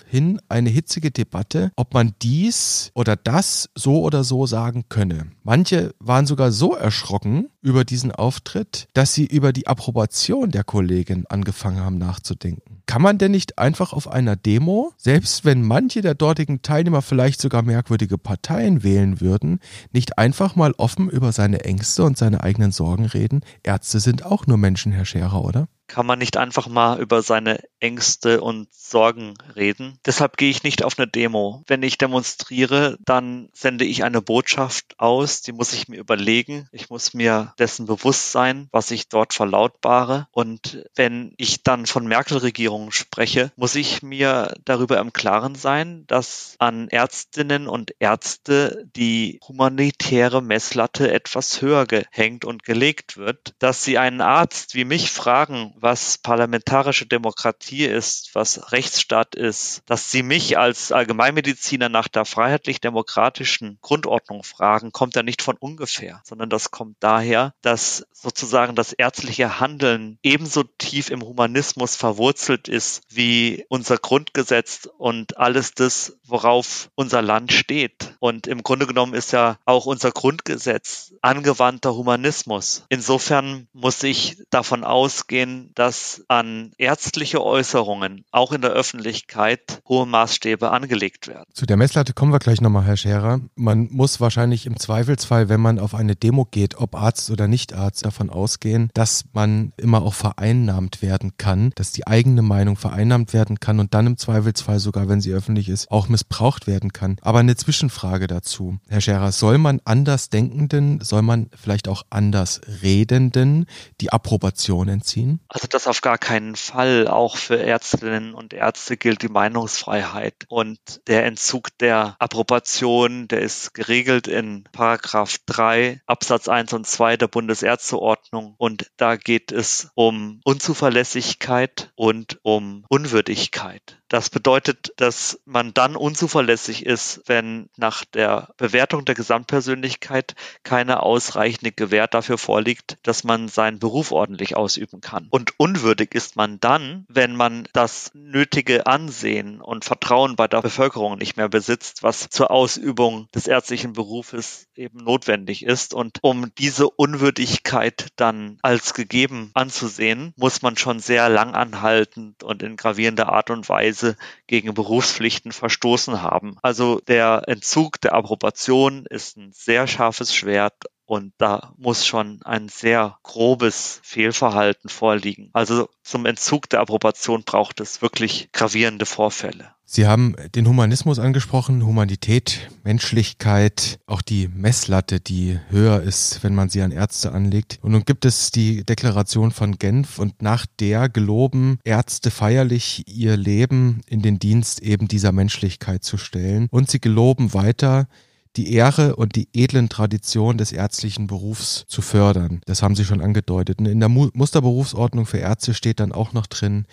eine 0.48 0.70
hitzige 0.70 1.10
Debatte, 1.10 1.72
ob 1.76 1.96
man 1.96 2.14
dies 2.22 2.92
oder 2.94 3.16
das 3.16 3.70
so 3.74 4.02
oder 4.04 4.24
so 4.24 4.46
sagen 4.46 4.86
könne. 4.88 5.32
Manche 5.42 5.96
waren 6.00 6.28
sogar 6.28 6.52
so 6.52 6.76
erschrocken 6.76 7.50
über 7.64 7.86
diesen 7.86 8.12
Auftritt, 8.12 8.88
dass 8.94 9.14
sie 9.14 9.26
über 9.26 9.54
die 9.54 9.68
Approbation 9.68 10.52
der 10.52 10.64
Kollegin 10.64 11.26
angefangen 11.28 11.80
haben 11.80 11.98
nachzudenken. 11.98 12.82
Kann 12.86 13.02
man 13.02 13.18
denn 13.18 13.32
nicht 13.32 13.58
einfach 13.58 13.94
auf 13.94 14.08
einer 14.08 14.36
Demo, 14.36 14.94
selbst 14.98 15.46
wenn 15.46 15.64
manche 15.64 16.02
der 16.02 16.14
dortigen 16.14 16.62
Teilnehmer 16.62 17.02
vielleicht 17.02 17.42
sogar 17.42 17.64
merkwürdige 17.64 18.18
Parteien 18.18 18.84
wählen 18.84 19.22
würden, 19.22 19.60
nicht 19.92 20.18
einfach 20.18 20.56
mal 20.56 20.74
offen 20.78 21.10
über 21.10 21.32
seine 21.32 21.64
Ängste 21.64 22.04
und 22.04 22.18
seine 22.18 22.44
eigenen 22.44 22.72
Sorgen 22.72 23.06
reden? 23.06 23.42
Ärzte 23.64 24.00
sind 24.00 24.26
auch 24.26 24.46
nur 24.46 24.58
Menschen, 24.58 24.92
Herr 24.92 25.06
Scherer, 25.06 25.44
oder? 25.44 25.68
kann 25.94 26.06
man 26.08 26.18
nicht 26.18 26.38
einfach 26.38 26.68
mal 26.68 27.00
über 27.00 27.22
seine 27.22 27.60
Ängste 27.80 28.42
und 28.42 28.68
Sorgen 28.74 29.36
reden. 29.56 30.00
Deshalb 30.06 30.38
gehe 30.38 30.50
ich 30.50 30.64
nicht 30.64 30.84
auf 30.84 30.98
eine 30.98 31.08
Demo. 31.08 31.64
Wenn 31.68 31.84
ich 31.84 32.00
demonstriere, 32.00 32.98
dann 33.06 33.50
sende 33.54 33.86
ich 33.86 34.04
eine 34.04 34.22
Botschaft 34.22 34.96
aus, 34.98 35.42
die 35.42 35.52
muss 35.52 35.74
ich 35.74 35.88
mir 35.88 36.00
überlegen. 36.00 36.68
Ich 36.72 36.90
muss 36.90 37.14
mir 37.14 37.53
dessen 37.60 37.86
bewusst 37.86 38.32
sein, 38.32 38.68
was 38.72 38.92
ich 38.92 39.10
dort 39.10 39.34
verlautbare. 39.34 40.28
Und 40.32 40.86
wenn 40.96 41.34
ich 41.38 41.64
dann 41.64 41.86
von 41.86 42.08
Merkel-Regierung 42.08 42.92
spreche, 42.92 43.52
muss 43.56 43.76
ich 43.76 44.04
mir 44.04 44.54
darüber 44.66 45.00
im 45.00 45.14
Klaren 45.14 45.56
sein, 45.56 46.06
dass 46.08 46.56
an 46.60 46.88
Ärztinnen 46.90 47.68
und 47.68 47.94
Ärzte 48.00 48.86
die 48.96 49.40
humanitäre 49.48 50.42
Messlatte 50.42 51.12
etwas 51.12 51.62
höher 51.62 51.86
gehängt 51.86 52.46
und 52.46 52.64
gelegt 52.64 53.18
wird, 53.18 53.54
dass 53.60 53.84
sie 53.84 53.98
einen 53.98 54.22
Arzt 54.22 54.76
wie 54.76 54.86
mich 54.86 55.12
fragen, 55.12 55.74
was 55.78 56.18
parlamentarische 56.18 57.06
Demokratie 57.06 57.86
ist, 57.86 58.34
was 58.34 58.72
Rechtsstaat 58.72 59.36
ist, 59.36 59.84
dass 59.86 60.12
Sie 60.12 60.24
mich 60.24 60.58
als 60.58 60.92
Allgemeinmediziner 60.92 61.90
nach 61.90 62.08
der 62.08 62.26
freiheitlich-demokratischen 62.26 63.78
Grundordnung 63.82 64.44
fragen, 64.44 64.92
kommt 64.92 65.16
ja 65.16 65.24
nicht 65.24 65.42
von 65.42 65.58
ungefähr, 65.58 66.22
sondern 66.24 66.50
das 66.50 66.72
kommt 66.72 66.98
daher, 67.00 67.43
dass 67.62 68.06
sozusagen 68.24 68.76
das 68.76 68.94
ärztliche 68.94 69.60
Handeln 69.60 70.18
ebenso 70.24 70.64
tief 70.64 71.10
im 71.10 71.22
Humanismus 71.22 71.96
verwurzelt 71.96 72.70
ist 72.70 73.02
wie 73.10 73.66
unser 73.68 73.98
Grundgesetz 73.98 74.88
und 74.98 75.38
alles 75.38 75.74
das, 75.74 76.18
worauf 76.26 76.90
unser 76.96 77.22
Land 77.22 77.52
steht. 77.52 78.16
Und 78.20 78.48
im 78.48 78.64
Grunde 78.64 78.88
genommen 78.88 79.14
ist 79.14 79.34
ja 79.34 79.58
auch 79.66 79.86
unser 79.86 80.12
Grundgesetz 80.12 81.14
angewandter 81.22 81.96
Humanismus. 81.96 82.86
Insofern 82.90 83.68
muss 83.74 84.02
ich 84.04 84.38
davon 84.50 84.84
ausgehen, 84.84 85.72
dass 85.76 86.24
an 86.30 86.72
ärztliche 86.78 87.44
Äußerungen 87.44 88.24
auch 88.32 88.54
in 88.54 88.62
der 88.62 88.72
Öffentlichkeit 88.72 89.82
hohe 89.88 90.06
Maßstäbe 90.06 90.72
angelegt 90.72 91.28
werden. 91.28 91.46
Zu 91.54 91.66
der 91.66 91.78
Messlatte 91.78 92.14
kommen 92.14 92.32
wir 92.32 92.40
gleich 92.40 92.62
nochmal, 92.62 92.86
Herr 92.86 92.98
Scherer. 92.98 93.42
Man 93.56 93.90
muss 93.92 94.22
wahrscheinlich 94.22 94.66
im 94.66 94.78
Zweifelsfall, 94.78 95.50
wenn 95.50 95.60
man 95.60 95.80
auf 95.80 95.94
eine 95.94 96.16
Demo 96.16 96.46
geht, 96.46 96.76
ob 96.78 96.96
Arzt 96.96 97.30
oder 97.34 97.48
Nicht-Arzt, 97.48 98.06
davon 98.06 98.30
ausgehen, 98.30 98.90
dass 98.94 99.26
man 99.34 99.74
immer 99.78 100.02
auch 100.04 100.14
vereinnahmt 100.14 101.02
werden 101.02 101.38
kann, 101.38 101.72
dass 101.76 101.92
die 101.92 102.08
eigene 102.08 102.42
Meinung 102.42 102.78
vereinnahmt 102.78 103.34
werden 103.34 103.60
kann 103.60 103.80
und 103.80 103.94
dann 103.94 104.08
im 104.08 104.18
Zweifelsfall 104.18 104.80
sogar, 104.80 105.10
wenn 105.10 105.22
sie 105.22 105.34
öffentlich 105.34 105.70
ist, 105.70 105.92
auch 105.92 106.08
missbraucht 106.08 106.68
werden 106.68 106.94
kann. 106.94 107.18
Aber 107.22 107.40
eine 107.40 107.56
Zwischenfrage 107.56 108.28
dazu. 108.28 108.78
Herr 108.88 109.02
Scherer, 109.02 109.32
soll 109.32 109.58
man 109.58 109.82
anders 109.84 110.30
Denkenden, 110.30 111.02
soll 111.02 111.22
man 111.22 111.50
vielleicht 111.60 111.88
auch 111.88 112.04
anders 112.10 112.62
Redenden 112.82 113.66
die 114.00 114.14
Approbation 114.14 114.88
entziehen? 114.88 115.40
Also 115.50 115.68
das 115.68 115.88
auf 115.88 116.02
gar 116.02 116.18
keinen 116.18 116.56
Fall. 116.56 117.08
Auch 117.08 117.38
für 117.38 117.60
Ärztinnen 117.60 118.34
und 118.34 118.54
Ärzte 118.54 118.98
gilt 118.98 119.22
die 119.22 119.30
Meinungsfreiheit. 119.30 120.36
Und 120.48 120.80
der 121.08 121.26
Entzug 121.26 121.70
der 121.80 122.16
Approbation, 122.20 123.28
der 123.28 123.42
ist 123.42 123.74
geregelt 123.74 124.28
in 124.28 124.66
Paragraph 124.72 125.38
3 125.46 126.02
Absatz 126.06 126.48
1 126.48 126.74
und 126.74 126.88
2 126.88 127.18
der 127.24 127.30
Bundesärzteordnung. 127.30 128.56
Und 128.58 128.92
da 128.98 129.16
geht 129.16 129.52
es 129.54 129.90
um 129.96 130.42
Unzuverlässigkeit 130.44 131.92
und 131.96 132.40
um 132.44 132.84
Unwürdigkeit. 132.90 133.98
Das 134.14 134.30
bedeutet, 134.30 134.94
dass 134.98 135.40
man 135.46 135.74
dann 135.74 135.96
unzuverlässig 135.96 136.86
ist, 136.86 137.22
wenn 137.26 137.68
nach 137.78 138.06
der 138.06 138.54
Bewertung 138.58 139.06
der 139.06 139.16
Gesamtpersönlichkeit 139.16 140.36
keine 140.62 141.02
ausreichende 141.02 141.72
Gewähr 141.72 142.08
dafür 142.08 142.38
vorliegt, 142.38 143.00
dass 143.02 143.24
man 143.24 143.48
seinen 143.48 143.80
Beruf 143.80 144.12
ordentlich 144.12 144.56
ausüben 144.56 145.02
kann. 145.02 145.30
Und 145.32 145.54
unwürdig 145.58 146.14
ist 146.14 146.36
man 146.36 146.60
dann, 146.60 147.08
wenn 147.10 147.36
man 147.36 147.68
das 147.74 148.12
nötige 148.14 148.86
Ansehen 148.86 149.62
und 149.62 149.84
Vertrauen 149.84 150.36
bei 150.36 150.48
der 150.48 150.62
Bevölkerung 150.62 151.18
nicht 151.18 151.36
mehr 151.36 151.50
besitzt, 151.50 152.04
was 152.04 152.30
zur 152.30 152.52
Ausübung 152.52 153.30
des 153.34 153.48
ärztlichen 153.48 153.94
Berufes 153.94 154.68
eben 154.76 155.00
notwendig 155.00 155.66
ist. 155.66 155.96
Und 155.96 156.20
um 156.22 156.54
diese 156.60 156.88
Unwürdigkeit 157.04 158.08
dann 158.16 158.60
als 158.62 158.94
gegeben 158.94 159.52
anzusehen, 159.56 160.34
muss 160.38 160.62
man 160.62 160.78
schon 160.78 161.00
sehr 161.00 161.28
langanhaltend 161.28 162.44
und 162.44 162.64
in 162.64 162.78
gravierender 162.78 163.28
Art 163.28 163.50
und 163.50 163.68
Weise 163.68 164.16
gegen 164.48 164.74
Berufspflichten 164.74 165.52
verstoßen 165.52 166.22
haben. 166.22 166.56
Also 166.62 167.02
der 167.06 167.44
Entzug 167.48 168.00
der 168.00 168.14
Approbation 168.14 169.06
ist 169.10 169.36
ein 169.36 169.52
sehr 169.52 169.86
scharfes 169.86 170.34
Schwert 170.34 170.86
und 171.06 171.34
da 171.40 171.74
muss 171.76 172.08
schon 172.08 172.42
ein 172.44 172.70
sehr 172.70 173.20
grobes 173.24 174.00
Fehlverhalten 174.04 174.90
vorliegen. 174.90 175.50
Also 175.52 175.90
zum 176.04 176.26
Entzug 176.26 176.70
der 176.70 176.80
Approbation 176.80 177.44
braucht 177.44 177.82
es 177.82 178.02
wirklich 178.02 178.50
gravierende 178.54 179.06
Vorfälle. 179.06 179.73
Sie 179.86 180.08
haben 180.08 180.36
den 180.56 180.68
Humanismus 180.68 181.20
angesprochen, 181.20 181.86
Humanität, 181.86 182.72
Menschlichkeit, 182.84 184.00
auch 184.08 184.22
die 184.22 184.48
Messlatte, 184.48 185.20
die 185.20 185.60
höher 185.70 186.02
ist, 186.02 186.44
wenn 186.44 186.56
man 186.56 186.70
sie 186.70 186.82
an 186.82 186.92
Ärzte 186.92 187.32
anlegt. 187.32 187.80
Und 187.82 187.92
nun 187.92 188.06
gibt 188.06 188.26
es 188.26 188.50
die 188.50 188.84
Deklaration 188.86 189.52
von 189.52 189.78
Genf 189.78 190.20
und 190.20 190.42
nach 190.42 190.66
der 190.80 191.10
geloben 191.10 191.80
Ärzte 191.84 192.32
feierlich 192.32 193.04
ihr 193.08 193.36
Leben 193.36 194.02
in 194.08 194.22
den 194.22 194.40
Dienst 194.40 194.82
eben 194.82 195.08
dieser 195.08 195.32
Menschlichkeit 195.32 196.04
zu 196.04 196.18
stellen. 196.18 196.70
Und 196.72 196.90
sie 196.90 197.02
geloben 197.02 197.54
weiter, 197.54 198.08
die 198.56 198.74
Ehre 198.74 199.16
und 199.16 199.36
die 199.36 199.48
edlen 199.54 199.90
Traditionen 199.90 200.58
des 200.58 200.72
ärztlichen 200.72 201.28
Berufs 201.28 201.86
zu 201.88 202.02
fördern. 202.02 202.62
Das 202.66 202.84
haben 202.84 202.96
Sie 202.96 203.06
schon 203.06 203.22
angedeutet. 203.22 203.80
Und 203.80 203.88
in 203.88 204.00
der 204.00 204.10
Musterberufsordnung 204.10 205.26
für 205.26 205.40
Ärzte 205.40 205.74
steht 205.74 206.00
dann 206.00 206.12
auch 206.12 206.34
noch 206.34 206.46
drin, 206.46 206.86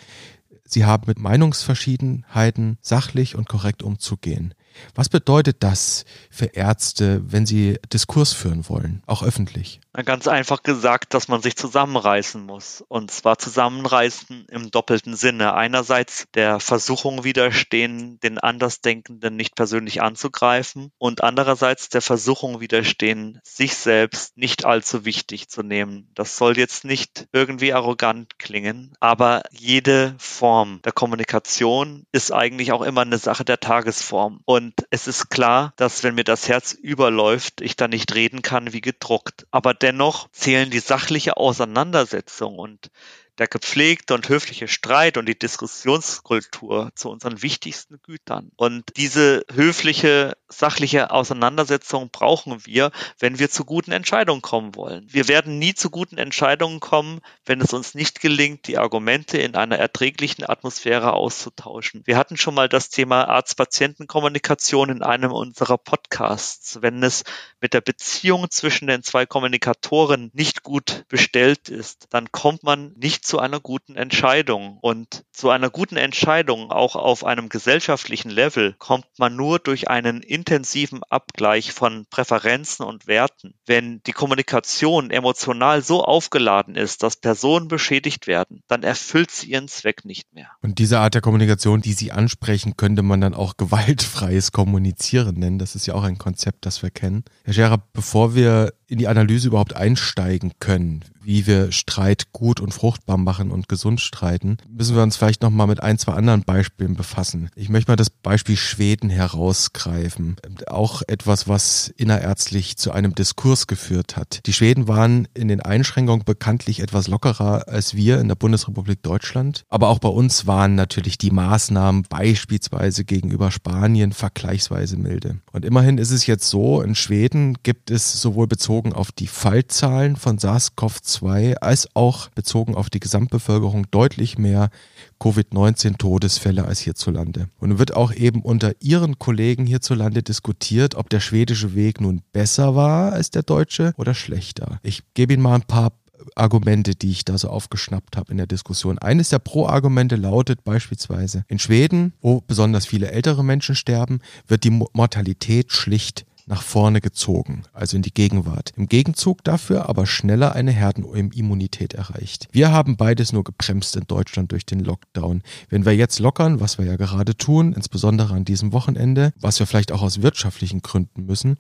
Sie 0.73 0.85
haben 0.85 1.05
mit 1.09 1.19
Meinungsverschiedenheiten 1.19 2.79
sachlich 2.81 3.35
und 3.35 3.49
korrekt 3.49 3.83
umzugehen. 3.83 4.55
Was 4.95 5.09
bedeutet 5.09 5.65
das 5.65 6.05
für 6.31 6.47
Ärzte, 6.47 7.23
wenn 7.27 7.45
sie 7.45 7.79
Diskurs 7.93 8.33
führen 8.33 8.69
wollen, 8.69 9.03
auch 9.07 9.25
öffentlich? 9.25 9.81
Ganz 9.93 10.29
einfach 10.29 10.63
gesagt, 10.63 11.15
dass 11.15 11.27
man 11.27 11.43
sich 11.43 11.57
zusammenreißen 11.57 12.41
muss. 12.41 12.85
Und 12.87 13.11
zwar 13.11 13.39
zusammenreißen 13.39 14.47
im 14.49 14.71
doppelten 14.71 15.17
Sinne. 15.17 15.55
Einerseits 15.55 16.27
der 16.35 16.61
Versuchung 16.61 17.25
widerstehen, 17.25 18.21
den 18.21 18.39
Andersdenkenden 18.39 19.35
nicht 19.35 19.57
persönlich 19.57 20.01
anzugreifen 20.01 20.93
und 20.99 21.25
andererseits 21.25 21.89
der 21.89 22.03
Versuchung 22.03 22.61
widerstehen, 22.61 23.41
sich 23.43 23.75
selbst 23.75 24.37
nicht 24.37 24.65
allzu 24.65 25.05
wichtig 25.05 25.49
zu 25.49 25.65
nehmen. 25.65 26.09
Das 26.15 26.37
soll 26.37 26.57
jetzt 26.57 26.85
nicht 26.85 27.27
irgendwie 27.33 27.73
arrogant 27.73 28.39
klingen, 28.39 28.95
aber 29.01 29.43
jede 29.51 30.15
Form 30.19 30.81
der 30.85 30.93
Kommunikation 30.93 32.07
ist 32.13 32.33
eigentlich 32.33 32.71
auch 32.71 32.83
immer 32.83 33.01
eine 33.01 33.19
Sache 33.19 33.45
der 33.45 33.59
Tagesform. 33.59 34.41
Und 34.45 34.75
es 34.91 35.09
ist 35.09 35.31
klar, 35.31 35.73
dass 35.77 36.05
wenn 36.05 36.15
mir 36.15 36.25
das 36.25 36.49
Herz 36.49 36.73
überläuft, 36.75 37.61
ich 37.61 37.75
da 37.75 37.89
nicht 37.89 38.15
reden 38.15 38.43
kann 38.43 38.73
wie 38.73 38.81
gedruckt. 38.81 39.47
Aber 39.51 39.80
dennoch 39.83 40.31
zählen 40.33 40.71
die 40.71 40.81
sachliche 40.81 41.37
Auseinandersetzung 41.37 42.59
und 42.59 42.91
der 43.39 43.49
gepflegte 43.49 44.15
und 44.15 44.29
höfliche 44.29 44.69
Streit 44.69 45.17
und 45.17 45.27
die 45.27 45.39
Diskussionskultur 45.39 46.91
zu 46.95 47.11
unseren 47.11 47.43
wichtigsten 47.43 48.01
Gütern. 48.03 48.51
Und 48.57 48.85
diese 48.97 49.45
höfliche, 49.53 50.37
sachliche 50.49 51.11
Auseinandersetzung 51.11 52.11
brauchen 52.11 52.67
wir, 52.67 52.91
wenn 53.19 53.39
wir 53.39 53.51
zu 53.51 53.65
guten 53.65 53.93
Entscheidungen 53.93 54.43
kommen 54.43 54.75
wollen. 54.75 55.07
Wir 55.09 55.29
werden 55.29 55.59
nie 55.59 55.75
zu 55.75 55.91
guten 55.91 56.19
Entscheidungen 56.19 56.81
kommen, 56.81 57.21
wenn 57.45 57.61
es 57.61 57.73
uns 57.73 57.95
nicht 57.95 58.21
gelingt, 58.21 58.67
die 58.67 58.79
Argumente 58.79 59.39
in 59.39 59.55
einer 59.55 59.79
erträglichen 59.79 60.49
Atmosphäre 60.49 61.13
auszutauschen. 61.13 62.03
Wir 62.05 62.17
hatten 62.17 62.37
schon 62.37 62.55
mal 62.55 62.69
das 62.69 62.91
Thema 62.91 63.29
Arzt-Patienten-Kommunikation 63.29 64.91
in 64.91 65.03
einem 65.03 65.33
unserer 65.33 65.79
Podcasts. 65.79 66.83
Wenn 66.83 67.03
es 67.03 67.25
mit 67.61 67.75
der 67.75 67.81
Beziehung 67.81 68.51
zwischen 68.51 68.89
den 68.89 69.03
zwei 69.03 69.27
Kommunikatoren 69.27 70.31
nicht 70.35 70.63
gut 70.63 71.05
bestellt 71.09 71.69
ist, 71.69 72.07
dann 72.11 72.33
kommt 72.33 72.63
man 72.63 72.93
nicht 72.97 73.27
zu 73.31 73.39
einer 73.39 73.61
guten 73.61 73.95
Entscheidung. 73.95 74.79
Und 74.81 75.25
zu 75.31 75.51
einer 75.51 75.71
guten 75.71 75.97
Entscheidung 75.97 76.73
auch 76.73 76.97
auf 76.97 77.25
einem 77.25 77.49
gesellschaftlichen 77.49 78.29
Level 78.29 78.75
kommt 78.79 79.07
man 79.19 79.37
nur 79.37 79.61
durch 79.61 79.89
einen 79.89 80.21
intensiven 80.21 81.03
Abgleich 81.09 81.71
von 81.71 82.07
Präferenzen 82.11 82.85
und 82.85 83.07
Werten. 83.07 83.55
Wenn 83.67 84.03
die 84.03 84.13
Kommunikation 84.13 85.13
emotional 85.13 85.81
so 85.83 86.03
aufgeladen 86.03 86.75
ist, 86.75 87.05
dass 87.05 87.15
Personen 87.15 87.69
beschädigt 87.69 88.27
werden, 88.27 88.65
dann 88.67 88.83
erfüllt 88.83 89.31
sie 89.31 89.53
ihren 89.53 89.69
Zweck 89.69 90.05
nicht 90.05 90.33
mehr. 90.35 90.51
Und 90.61 90.81
diese 90.81 90.99
Art 90.99 91.15
der 91.15 91.23
Kommunikation, 91.23 91.83
die 91.83 91.93
Sie 91.93 92.11
ansprechen, 92.11 92.77
könnte 92.77 93.05
man 93.05 93.21
dann 93.21 93.35
auch 93.35 93.57
gewaltfreies 93.57 94.51
Kommunizieren 94.51 95.37
nennen. 95.37 95.61
Das 95.61 95.77
ist 95.77 95.87
ja 95.87 95.95
auch 95.95 96.03
ein 96.03 96.19
Konzept, 96.19 96.67
das 96.67 96.83
wir 96.83 96.91
kennen. 96.91 97.25
Herr 97.45 97.55
Scherer, 97.55 97.79
bevor 97.93 98.35
wir 98.35 98.73
in 98.89 98.99
die 98.99 99.07
Analyse 99.07 99.47
überhaupt 99.47 99.77
einsteigen 99.77 100.55
können, 100.59 101.05
wie 101.23 101.47
wir 101.47 101.73
Streit 101.73 102.33
gut 102.33 102.61
und 102.61 102.73
fruchtbar 102.73 103.17
machen 103.17 103.51
und 103.51 103.69
gesund 103.69 104.01
streiten, 104.01 104.57
müssen 104.69 104.97
wir 104.97 105.03
uns 105.03 105.17
vielleicht 105.17 105.43
nochmal 105.43 105.67
mit 105.67 105.83
ein, 105.83 105.99
zwei 105.99 106.13
anderen 106.13 106.43
Beispielen 106.43 106.95
befassen. 106.95 107.51
Ich 107.55 107.69
möchte 107.69 107.91
mal 107.91 107.97
das 107.97 108.11
Beispiel 108.11 108.57
Schweden 108.57 109.11
herausgreifen. 109.11 110.37
Auch 110.67 111.03
etwas, 111.07 111.49
was 111.49 111.89
innerärztlich 111.97 112.77
zu 112.77 112.93
einem 112.93 113.15
Diskurs 113.15 113.67
geführt 113.67 114.17
hat. 114.17 114.41
Die 114.47 114.53
Schweden 114.53 114.89
waren 114.89 115.29
in 115.35 115.49
den 115.49 115.61
Einschränkungen 115.61 116.25
bekanntlich 116.25 116.81
etwas 116.81 117.09
lockerer 117.09 117.69
als 117.69 117.95
wir 117.95 118.21
in 118.21 118.29
der 118.29 118.35
Bundesrepublik 118.35 119.03
Deutschland. 119.03 119.65
Aber 119.69 119.89
auch 119.89 119.99
bei 119.99 120.09
uns 120.09 120.47
waren 120.47 120.75
natürlich 120.75 121.19
die 121.19 121.31
Maßnahmen 121.31 122.05
beispielsweise 122.09 123.05
gegenüber 123.05 123.51
Spanien 123.51 124.13
vergleichsweise 124.13 124.97
milde. 124.97 125.41
Und 125.53 125.65
immerhin 125.65 125.99
ist 125.99 126.11
es 126.11 126.27
jetzt 126.27 126.49
so, 126.49 126.81
in 126.83 126.95
Schweden 126.95 127.59
gibt 127.63 127.91
es 127.91 128.21
sowohl 128.21 128.47
bezogen 128.47 128.93
auf 128.93 129.13
die 129.13 129.27
Fallzahlen 129.27 130.17
von 130.17 130.39
SARS-CoV-2 130.39 131.10
2 131.11 131.59
als 131.59 131.89
auch 131.95 132.29
bezogen 132.31 132.75
auf 132.75 132.91
die 132.91 133.01
Gesamtbevölkerung 133.01 133.91
deutlich 133.91 134.39
mehr 134.39 134.71
Covid-19-Todesfälle 135.19 136.65
als 136.65 136.81
hierzulande. 136.81 137.49
Und 137.59 137.79
wird 137.79 137.95
auch 137.95 138.13
eben 138.13 138.43
unter 138.43 138.73
ihren 138.81 139.19
Kollegen 139.19 139.67
hierzulande 139.67 140.23
diskutiert, 140.23 140.95
ob 140.95 141.11
der 141.11 141.21
schwedische 141.21 141.75
Weg 141.75 142.01
nun 142.01 142.23
besser 142.33 142.75
war 142.75 143.13
als 143.13 143.31
der 143.31 143.43
deutsche 143.43 143.93
oder 143.97 144.15
schlechter. 144.15 144.81
Ich 144.83 145.03
gebe 145.15 145.35
Ihnen 145.35 145.43
mal 145.43 145.55
ein 145.55 145.63
paar 145.63 145.93
Argumente, 146.35 146.95
die 146.95 147.11
ich 147.11 147.25
da 147.25 147.39
so 147.39 147.49
aufgeschnappt 147.49 148.17
habe 148.17 148.31
in 148.31 148.37
der 148.37 148.47
Diskussion. 148.47 148.99
Eines 148.99 149.31
der 149.31 149.39
Pro-Argumente 149.39 150.17
lautet 150.17 150.65
beispielsweise, 150.65 151.45
in 151.49 151.59
Schweden, 151.59 152.13
wo 152.21 152.41
besonders 152.41 152.87
viele 152.87 153.11
ältere 153.11 153.45
Menschen 153.45 153.75
sterben, 153.75 154.21
wird 154.47 154.65
die 154.65 154.71
Mortalität 154.71 155.73
schlicht 155.73 156.27
nach 156.51 156.63
vorne 156.63 157.01
gezogen, 157.01 157.63
also 157.73 157.97
in 157.97 158.03
die 158.03 158.13
Gegenwart. 158.13 158.73
Im 158.77 158.89
Gegenzug 158.89 159.45
dafür 159.45 159.89
aber 159.89 160.05
schneller 160.05 160.53
eine 160.55 160.73
Herdenimmunität 160.73 161.95
erreicht. 161.95 162.49
Wir 162.51 162.73
haben 162.73 162.97
beides 162.97 163.33
nur 163.33 163.45
gebremst 163.45 163.95
in 163.95 164.07
Deutschland 164.09 164.51
durch 164.51 164.67
den 164.67 164.81
Lockdown. 164.81 165.43
Wenn 165.69 165.87
wir 165.87 165.95
jetzt 165.95 166.19
lockern, 166.19 166.59
was 166.59 166.77
wir 166.77 166.85
ja 166.87 166.97
gerade 166.97 167.37
tun, 167.37 167.73
insbesondere 167.73 168.35
an 168.35 168.45
diesem 168.45 168.73
Wochenende, 168.73 169.33
was 169.39 169.61
wir 169.61 169.67
vielleicht 169.67 169.93
auch 169.93 170.03
aus 170.03 170.23
wirtschaftlichen 170.23 170.83
Gründen 170.83 171.25
müssen, 171.25 171.57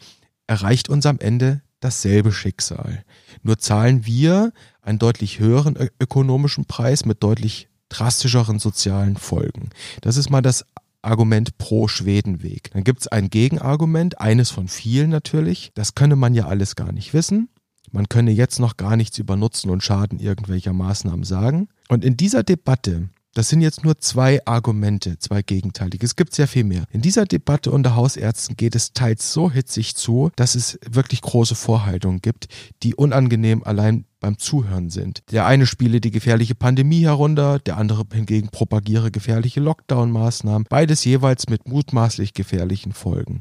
erreicht 0.48 0.88
uns 0.88 1.06
am 1.06 1.20
Ende 1.20 1.62
dasselbe 1.78 2.32
Schicksal. 2.32 3.04
Nur 3.44 3.58
zahlen 3.58 4.04
wir 4.06 4.52
einen 4.82 4.98
deutlich 4.98 5.38
höheren 5.38 5.76
ökonomischen 6.00 6.64
Preis 6.64 7.04
mit 7.04 7.22
deutlich 7.22 7.68
drastischeren 7.90 8.58
sozialen 8.58 9.16
Folgen. 9.16 9.70
Das 10.00 10.16
ist 10.16 10.30
mal 10.30 10.42
das 10.42 10.64
Argument 11.02 11.58
pro 11.58 11.88
Schwedenweg. 11.88 12.70
Dann 12.72 12.84
gibt 12.84 13.00
es 13.00 13.08
ein 13.08 13.30
Gegenargument, 13.30 14.20
eines 14.20 14.50
von 14.50 14.68
vielen 14.68 15.10
natürlich. 15.10 15.70
Das 15.74 15.94
könne 15.94 16.16
man 16.16 16.34
ja 16.34 16.46
alles 16.46 16.76
gar 16.76 16.92
nicht 16.92 17.14
wissen. 17.14 17.48
Man 17.90 18.08
könne 18.08 18.30
jetzt 18.30 18.60
noch 18.60 18.76
gar 18.76 18.96
nichts 18.96 19.18
über 19.18 19.36
Nutzen 19.36 19.70
und 19.70 19.82
Schaden 19.82 20.20
irgendwelcher 20.20 20.72
Maßnahmen 20.72 21.24
sagen. 21.24 21.68
Und 21.88 22.04
in 22.04 22.16
dieser 22.16 22.42
Debatte 22.42 23.08
das 23.34 23.48
sind 23.48 23.60
jetzt 23.60 23.84
nur 23.84 23.98
zwei 23.98 24.44
Argumente, 24.44 25.18
zwei 25.18 25.42
gegenteilige. 25.42 26.04
Es 26.04 26.16
gibt 26.16 26.34
sehr 26.34 26.48
viel 26.48 26.64
mehr. 26.64 26.84
In 26.90 27.00
dieser 27.00 27.26
Debatte 27.26 27.70
unter 27.70 27.94
Hausärzten 27.94 28.56
geht 28.56 28.74
es 28.74 28.92
teils 28.92 29.32
so 29.32 29.50
hitzig 29.50 29.94
zu, 29.94 30.30
dass 30.36 30.54
es 30.54 30.78
wirklich 30.88 31.22
große 31.22 31.54
Vorhaltungen 31.54 32.20
gibt, 32.22 32.48
die 32.82 32.94
unangenehm 32.94 33.62
allein 33.62 34.04
beim 34.18 34.38
Zuhören 34.38 34.90
sind. 34.90 35.22
Der 35.30 35.46
eine 35.46 35.66
spiele 35.66 36.00
die 36.00 36.10
gefährliche 36.10 36.54
Pandemie 36.54 37.04
herunter, 37.04 37.58
der 37.58 37.78
andere 37.78 38.04
hingegen 38.12 38.48
propagiere 38.48 39.10
gefährliche 39.10 39.60
Lockdown-Maßnahmen, 39.60 40.66
beides 40.68 41.04
jeweils 41.04 41.48
mit 41.48 41.66
mutmaßlich 41.66 42.34
gefährlichen 42.34 42.92
Folgen. 42.92 43.38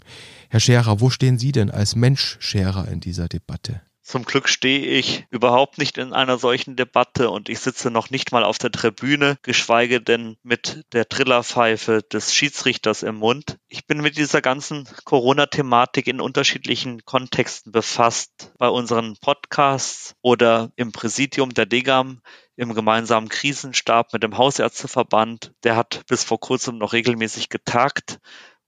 Herr 0.49 0.59
Scherer, 0.59 1.01
wo 1.01 1.09
stehen 1.09 1.37
Sie 1.37 1.51
denn 1.51 1.69
als 1.69 1.95
Mensch 1.95 2.37
Scherer 2.39 2.87
in 2.87 3.01
dieser 3.01 3.27
Debatte? 3.27 3.81
Zum 4.09 4.25
Glück 4.25 4.49
stehe 4.49 4.87
ich 4.87 5.27
überhaupt 5.29 5.77
nicht 5.77 5.99
in 5.99 6.13
einer 6.13 6.39
solchen 6.39 6.75
Debatte 6.75 7.29
und 7.29 7.47
ich 7.47 7.59
sitze 7.59 7.91
noch 7.91 8.09
nicht 8.09 8.31
mal 8.31 8.43
auf 8.43 8.57
der 8.57 8.71
Tribüne, 8.71 9.37
geschweige 9.43 10.01
denn 10.01 10.35
mit 10.41 10.83
der 10.93 11.07
Trillerpfeife 11.07 12.01
des 12.01 12.33
Schiedsrichters 12.33 13.03
im 13.03 13.17
Mund. 13.17 13.59
Ich 13.67 13.85
bin 13.85 14.01
mit 14.01 14.17
dieser 14.17 14.41
ganzen 14.41 14.89
Corona-Thematik 15.03 16.07
in 16.07 16.21
unterschiedlichen 16.21 17.05
Kontexten 17.05 17.71
befasst, 17.71 18.51
bei 18.57 18.67
unseren 18.67 19.15
Podcasts 19.21 20.15
oder 20.23 20.71
im 20.75 20.91
Präsidium 20.91 21.53
der 21.53 21.67
DEGAM 21.67 22.23
im 22.55 22.73
gemeinsamen 22.73 23.29
Krisenstab 23.29 24.11
mit 24.11 24.23
dem 24.23 24.39
Hausärzteverband. 24.39 25.53
Der 25.63 25.75
hat 25.75 26.01
bis 26.07 26.23
vor 26.23 26.39
kurzem 26.39 26.79
noch 26.79 26.93
regelmäßig 26.93 27.49
getagt 27.49 28.19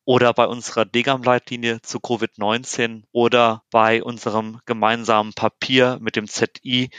oder 0.06 0.34
bei 0.34 0.46
unserer 0.48 0.86
Degam-Leitlinie 0.86 1.82
zu 1.82 2.00
Covid-19 2.00 3.04
oder 3.12 3.64
bei 3.72 4.04
unserem 4.04 4.60
gemeinsamen 4.66 5.34
Papier 5.34 5.98
mit 6.02 6.16
dem 6.16 6.28
ZI, 6.28 6.90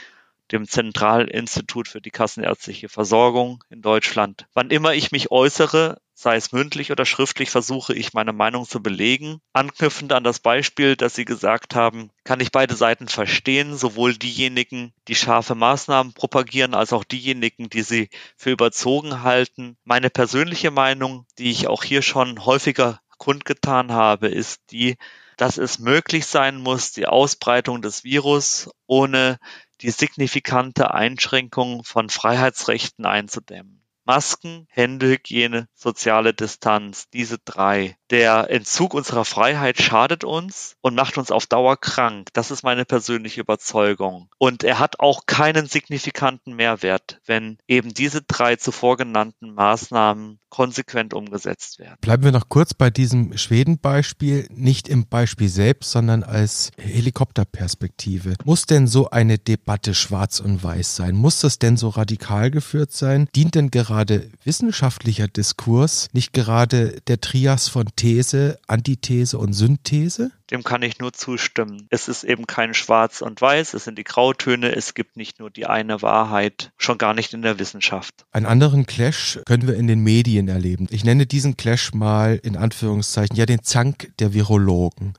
dem 0.53 0.67
Zentralinstitut 0.67 1.87
für 1.87 1.99
die 1.99 2.11
kassenärztliche 2.11 2.87
Versorgung 2.87 3.63
in 3.69 3.81
Deutschland. 3.81 4.45
Wann 4.53 4.69
immer 4.69 4.93
ich 4.93 5.11
mich 5.11 5.31
äußere, 5.31 5.99
sei 6.13 6.35
es 6.35 6.51
mündlich 6.51 6.91
oder 6.91 7.05
schriftlich, 7.05 7.49
versuche 7.49 7.93
ich 7.93 8.13
meine 8.13 8.33
Meinung 8.33 8.67
zu 8.67 8.81
belegen. 8.81 9.41
Anknüpfend 9.51 10.13
an 10.13 10.23
das 10.23 10.39
Beispiel, 10.39 10.95
das 10.95 11.15
Sie 11.15 11.25
gesagt 11.25 11.75
haben, 11.75 12.11
kann 12.23 12.39
ich 12.39 12.51
beide 12.51 12.75
Seiten 12.75 13.07
verstehen, 13.07 13.75
sowohl 13.75 14.13
diejenigen, 14.13 14.93
die 15.07 15.15
scharfe 15.15 15.55
Maßnahmen 15.55 16.13
propagieren, 16.13 16.75
als 16.75 16.93
auch 16.93 17.03
diejenigen, 17.03 17.69
die 17.69 17.81
sie 17.81 18.09
für 18.37 18.51
überzogen 18.51 19.23
halten. 19.23 19.75
Meine 19.83 20.09
persönliche 20.09 20.71
Meinung, 20.71 21.25
die 21.39 21.49
ich 21.49 21.67
auch 21.67 21.83
hier 21.83 22.03
schon 22.03 22.45
häufiger 22.45 23.01
kundgetan 23.17 23.91
habe, 23.91 24.27
ist 24.27 24.61
die, 24.71 24.97
dass 25.37 25.57
es 25.57 25.79
möglich 25.79 26.25
sein 26.25 26.57
muss, 26.57 26.91
die 26.91 27.07
Ausbreitung 27.07 27.81
des 27.81 28.03
Virus 28.03 28.69
ohne 28.85 29.39
die 29.83 29.91
signifikante 29.91 30.93
Einschränkung 30.93 31.83
von 31.83 32.09
Freiheitsrechten 32.09 33.05
einzudämmen. 33.05 33.85
Masken, 34.05 34.65
Händehygiene, 34.69 35.67
soziale 35.73 36.33
Distanz, 36.33 37.09
diese 37.09 37.37
drei. 37.39 37.97
Der 38.13 38.51
Entzug 38.51 38.93
unserer 38.93 39.25
Freiheit 39.25 39.81
schadet 39.81 40.23
uns 40.23 40.75
und 40.81 40.93
macht 40.93 41.17
uns 41.17 41.31
auf 41.31 41.47
Dauer 41.47 41.77
krank. 41.77 42.27
Das 42.33 42.51
ist 42.51 42.61
meine 42.61 42.85
persönliche 42.85 43.41
Überzeugung. 43.41 44.29
Und 44.37 44.63
er 44.63 44.77
hat 44.77 44.99
auch 44.99 45.25
keinen 45.25 45.65
signifikanten 45.65 46.55
Mehrwert, 46.55 47.19
wenn 47.25 47.57
eben 47.67 47.91
diese 47.91 48.21
drei 48.21 48.55
zuvor 48.55 48.97
genannten 48.97 49.55
Maßnahmen 49.55 50.37
konsequent 50.53 51.15
umgesetzt 51.15 51.79
werden. 51.79 51.97
Bleiben 52.01 52.23
wir 52.23 52.31
noch 52.31 52.47
kurz 52.47 52.75
bei 52.75 52.91
diesem 52.91 53.35
Schweden-Beispiel, 53.35 54.45
nicht 54.51 54.87
im 54.87 55.07
Beispiel 55.07 55.49
selbst, 55.49 55.89
sondern 55.89 56.21
als 56.21 56.69
Helikopterperspektive. 56.77 58.35
Muss 58.45 58.67
denn 58.67 58.85
so 58.85 59.09
eine 59.09 59.39
Debatte 59.39 59.95
schwarz 59.95 60.39
und 60.39 60.63
weiß 60.63 60.95
sein? 60.95 61.15
Muss 61.15 61.39
das 61.39 61.57
denn 61.57 61.75
so 61.75 61.89
radikal 61.89 62.51
geführt 62.51 62.91
sein? 62.91 63.27
Dient 63.35 63.55
denn 63.55 63.71
gerade 63.71 64.29
wissenschaftlicher 64.43 65.27
Diskurs 65.27 66.07
nicht 66.13 66.33
gerade 66.33 67.01
der 67.07 67.19
Trias 67.19 67.67
von 67.67 67.87
These, 68.03 68.59
Antithese 68.67 69.37
und 69.37 69.53
Synthese? 69.53 70.31
Dem 70.51 70.65
kann 70.65 70.81
ich 70.81 70.99
nur 70.99 71.13
zustimmen. 71.13 71.87
Es 71.89 72.09
ist 72.09 72.25
eben 72.25 72.47
kein 72.47 72.73
Schwarz 72.73 73.21
und 73.21 73.39
Weiß, 73.39 73.73
es 73.73 73.85
sind 73.85 73.97
die 73.97 74.03
Grautöne, 74.03 74.75
es 74.75 74.93
gibt 74.93 75.15
nicht 75.15 75.39
nur 75.39 75.49
die 75.49 75.67
eine 75.67 76.01
Wahrheit, 76.01 76.73
schon 76.77 76.97
gar 76.97 77.13
nicht 77.13 77.33
in 77.33 77.41
der 77.43 77.59
Wissenschaft. 77.59 78.25
Einen 78.33 78.45
anderen 78.45 78.85
Clash 78.85 79.39
können 79.45 79.67
wir 79.67 79.75
in 79.75 79.87
den 79.87 80.01
Medien 80.01 80.49
erleben. 80.49 80.87
Ich 80.89 81.05
nenne 81.05 81.25
diesen 81.25 81.55
Clash 81.55 81.93
mal 81.93 82.41
in 82.43 82.57
Anführungszeichen 82.57 83.37
ja 83.37 83.45
den 83.45 83.63
Zank 83.63 84.11
der 84.19 84.33
Virologen. 84.33 85.13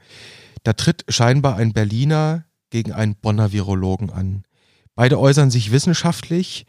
Da 0.62 0.74
tritt 0.74 1.06
scheinbar 1.08 1.56
ein 1.56 1.72
Berliner 1.72 2.44
gegen 2.68 2.92
einen 2.92 3.14
Bonner 3.14 3.50
Virologen 3.50 4.10
an. 4.10 4.44
Beide 4.94 5.18
äußern 5.18 5.50
sich 5.50 5.72
wissenschaftlich, 5.72 6.66